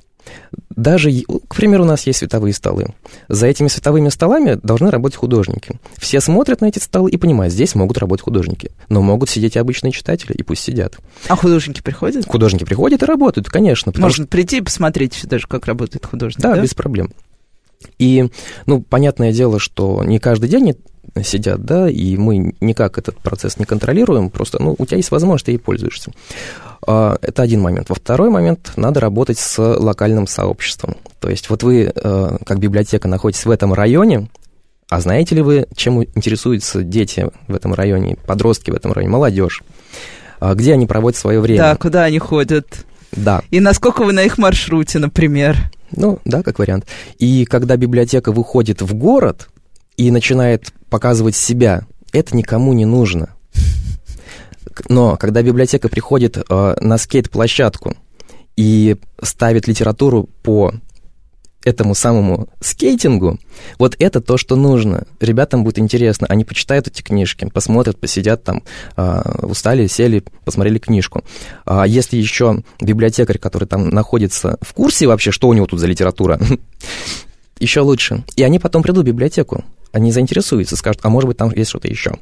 [0.69, 1.11] Даже,
[1.47, 2.87] к примеру, у нас есть световые столы.
[3.27, 5.79] За этими световыми столами должны работать художники.
[5.97, 8.71] Все смотрят на эти столы и понимают, здесь могут работать художники.
[8.87, 10.97] Но могут сидеть и обычные читатели, и пусть сидят.
[11.27, 12.25] А художники приходят?
[12.25, 13.91] Художники приходят и работают, конечно.
[13.97, 14.27] Можно что...
[14.27, 16.55] прийти и посмотреть даже, как работает художник, да?
[16.55, 17.11] Да, без проблем.
[17.97, 18.29] И,
[18.65, 20.75] ну, понятное дело, что не каждый день
[21.23, 25.45] сидят, да, и мы никак этот процесс не контролируем, просто, ну, у тебя есть возможность,
[25.45, 26.11] ты ей пользуешься.
[26.91, 27.89] А, это один момент.
[27.89, 30.97] Во второй момент надо работать с локальным сообществом.
[31.19, 34.27] То есть вот вы, э, как библиотека, находитесь в этом районе,
[34.89, 39.61] а знаете ли вы, чем интересуются дети в этом районе, подростки в этом районе, молодежь?
[40.39, 41.59] А где они проводят свое время?
[41.59, 42.65] Да, куда они ходят?
[43.11, 43.43] Да.
[43.51, 45.57] И насколько вы на их маршруте, например?
[45.91, 46.87] Ну, да, как вариант.
[47.19, 49.49] И когда библиотека выходит в город
[49.95, 51.83] и начинает показывать себя,
[52.13, 53.35] это никому не нужно.
[54.88, 57.95] Но когда библиотека приходит э, на скейт-площадку
[58.55, 60.73] и ставит литературу по
[61.63, 63.38] этому самому скейтингу,
[63.77, 65.05] вот это то, что нужно.
[65.19, 68.63] Ребятам будет интересно, они почитают эти книжки, посмотрят, посидят там,
[68.95, 71.23] э, устали, сели, посмотрели книжку.
[71.65, 75.88] А если еще библиотекарь, который там находится в курсе вообще, что у него тут за
[75.88, 76.39] литература,
[77.59, 78.23] еще лучше.
[78.36, 81.88] И они потом придут в библиотеку, они заинтересуются, скажут, а может быть там есть что-то
[81.88, 82.13] еще.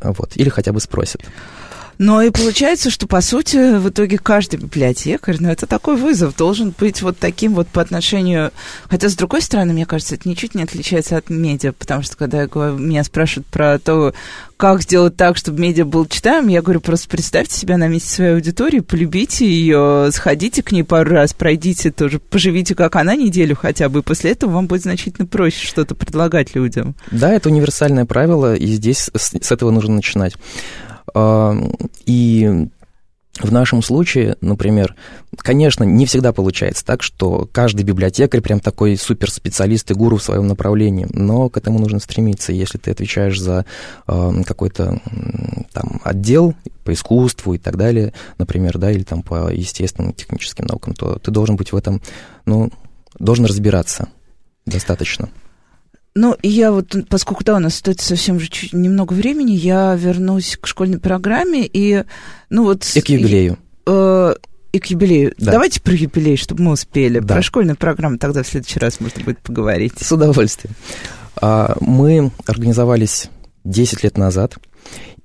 [0.00, 1.22] Вот, или хотя бы спросят.
[2.00, 6.74] Но и получается, что, по сути, в итоге каждый библиотекарь, ну, это такой вызов, должен
[6.78, 8.52] быть вот таким вот по отношению...
[8.88, 12.40] Хотя, с другой стороны, мне кажется, это ничуть не отличается от медиа, потому что, когда
[12.40, 14.14] я говорю, меня спрашивают про то,
[14.56, 18.32] как сделать так, чтобы медиа был читаем, я говорю, просто представьте себя на месте своей
[18.32, 23.90] аудитории, полюбите ее, сходите к ней пару раз, пройдите тоже, поживите как она неделю хотя
[23.90, 26.94] бы, и после этого вам будет значительно проще что-то предлагать людям.
[27.10, 30.34] Да, это универсальное правило, и здесь с, с этого нужно начинать.
[32.06, 32.68] И
[33.38, 34.94] в нашем случае, например,
[35.36, 40.46] конечно, не всегда получается так, что каждый библиотекарь прям такой суперспециалист и гуру в своем
[40.46, 42.52] направлении, но к этому нужно стремиться.
[42.52, 43.64] Если ты отвечаешь за
[44.06, 45.00] э, какой-то
[45.72, 46.54] там отдел
[46.84, 51.30] по искусству и так далее, например, да, или там по естественным техническим наукам, то ты
[51.30, 52.02] должен быть в этом,
[52.44, 52.70] ну,
[53.18, 54.08] должен разбираться
[54.66, 55.30] достаточно.
[56.14, 59.94] Ну, и я вот, поскольку, да, у нас стоит совсем же чуть немного времени, я
[59.94, 62.04] вернусь к школьной программе и,
[62.48, 62.84] ну вот...
[62.94, 63.52] И к юбилею.
[63.52, 63.56] И,
[63.86, 64.34] э,
[64.72, 65.34] и к юбилею.
[65.38, 65.52] Да.
[65.52, 67.20] Давайте про юбилей, чтобы мы успели.
[67.20, 67.34] Да.
[67.34, 69.94] Про школьную программу тогда в следующий раз можно будет поговорить.
[70.00, 70.74] С удовольствием.
[71.36, 73.30] А, мы организовались
[73.64, 74.56] 10 лет назад,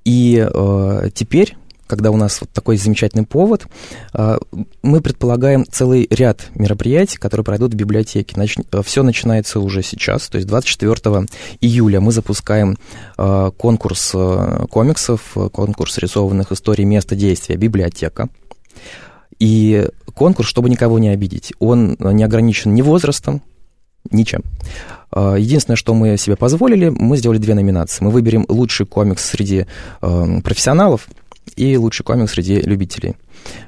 [0.04, 1.56] и э, теперь
[1.86, 3.66] когда у нас вот такой замечательный повод,
[4.12, 4.38] а,
[4.82, 8.36] мы предполагаем целый ряд мероприятий, которые пройдут в библиотеке.
[8.72, 11.26] Э, Все начинается уже сейчас, то есть 24
[11.60, 12.76] июля мы запускаем
[13.16, 18.28] а, конкурс э, комиксов, конкурс рисованных историй места действия «Библиотека».
[19.38, 23.42] И конкурс, чтобы никого не обидеть, он не ограничен ни возрастом,
[24.10, 24.42] ничем.
[25.10, 28.04] А, единственное, что мы себе позволили, мы сделали две номинации.
[28.04, 29.66] Мы выберем лучший комикс среди
[30.00, 31.08] э, профессионалов–
[31.56, 33.16] и лучший комикс среди любителей.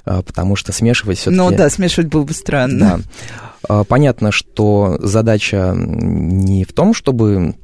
[0.04, 1.36] А, потому что смешивать все-таки...
[1.36, 2.78] Ну да, смешивать было бы странно.
[2.78, 3.00] Да.
[3.68, 7.54] А, понятно, что задача не в том, чтобы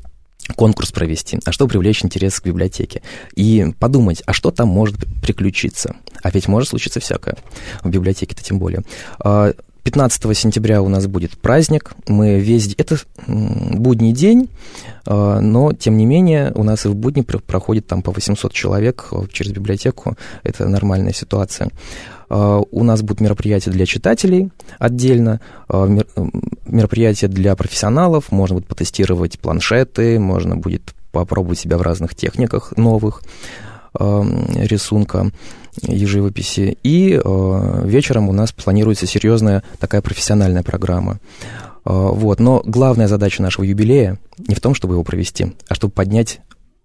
[0.57, 3.03] конкурс провести, а чтобы привлечь интерес к библиотеке.
[3.35, 5.97] И подумать, а что там может приключиться?
[6.22, 7.37] А ведь может случиться всякое.
[7.83, 8.83] В библиотеке-то тем более.
[9.85, 11.93] А, 15 сентября у нас будет праздник.
[12.09, 12.74] Мы весь...
[12.78, 14.49] Это будний день,
[15.07, 19.09] а, но, тем не менее, у нас и в будни проходит там по 800 человек
[19.12, 20.16] э, через библиотеку.
[20.43, 21.70] Это нормальная ситуация.
[22.28, 25.87] А, у нас будут мероприятия для читателей отдельно, а,
[26.66, 28.32] мероприятия для профессионалов.
[28.32, 33.22] Можно будет потестировать планшеты, можно будет попробовать себя в разных техниках новых
[33.97, 35.30] рисунка
[35.83, 36.79] ежевописи.
[36.83, 41.18] И э, вечером у нас планируется серьезная такая профессиональная программа.
[41.85, 42.41] Э, вот.
[42.41, 46.41] Но главная задача нашего юбилея не в том, чтобы его провести, а чтобы поднять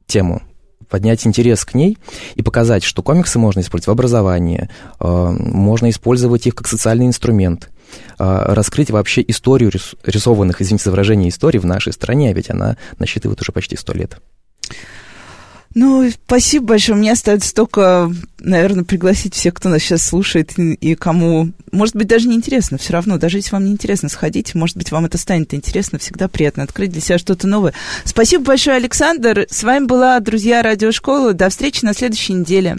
[0.07, 0.41] тему,
[0.89, 1.97] поднять интерес к ней
[2.35, 4.69] и показать, что комиксы можно использовать в образовании,
[4.99, 7.69] э, можно использовать их как социальный инструмент,
[8.19, 9.71] раскрыть вообще историю
[10.03, 14.21] рисованных, извините за выражение, историй в нашей стране, ведь она насчитывает уже почти сто лет.
[15.75, 16.97] Ну, спасибо большое.
[16.97, 22.27] Мне остается только, наверное, пригласить всех, кто нас сейчас слушает и кому, может быть, даже
[22.27, 25.53] не интересно, все равно, даже если вам не интересно, сходите, может быть, вам это станет
[25.53, 27.73] интересно, всегда приятно открыть для себя что-то новое.
[28.03, 29.45] Спасибо большое, Александр.
[29.49, 31.33] С вами была, друзья, Радиошкола.
[31.33, 32.77] До встречи на следующей неделе.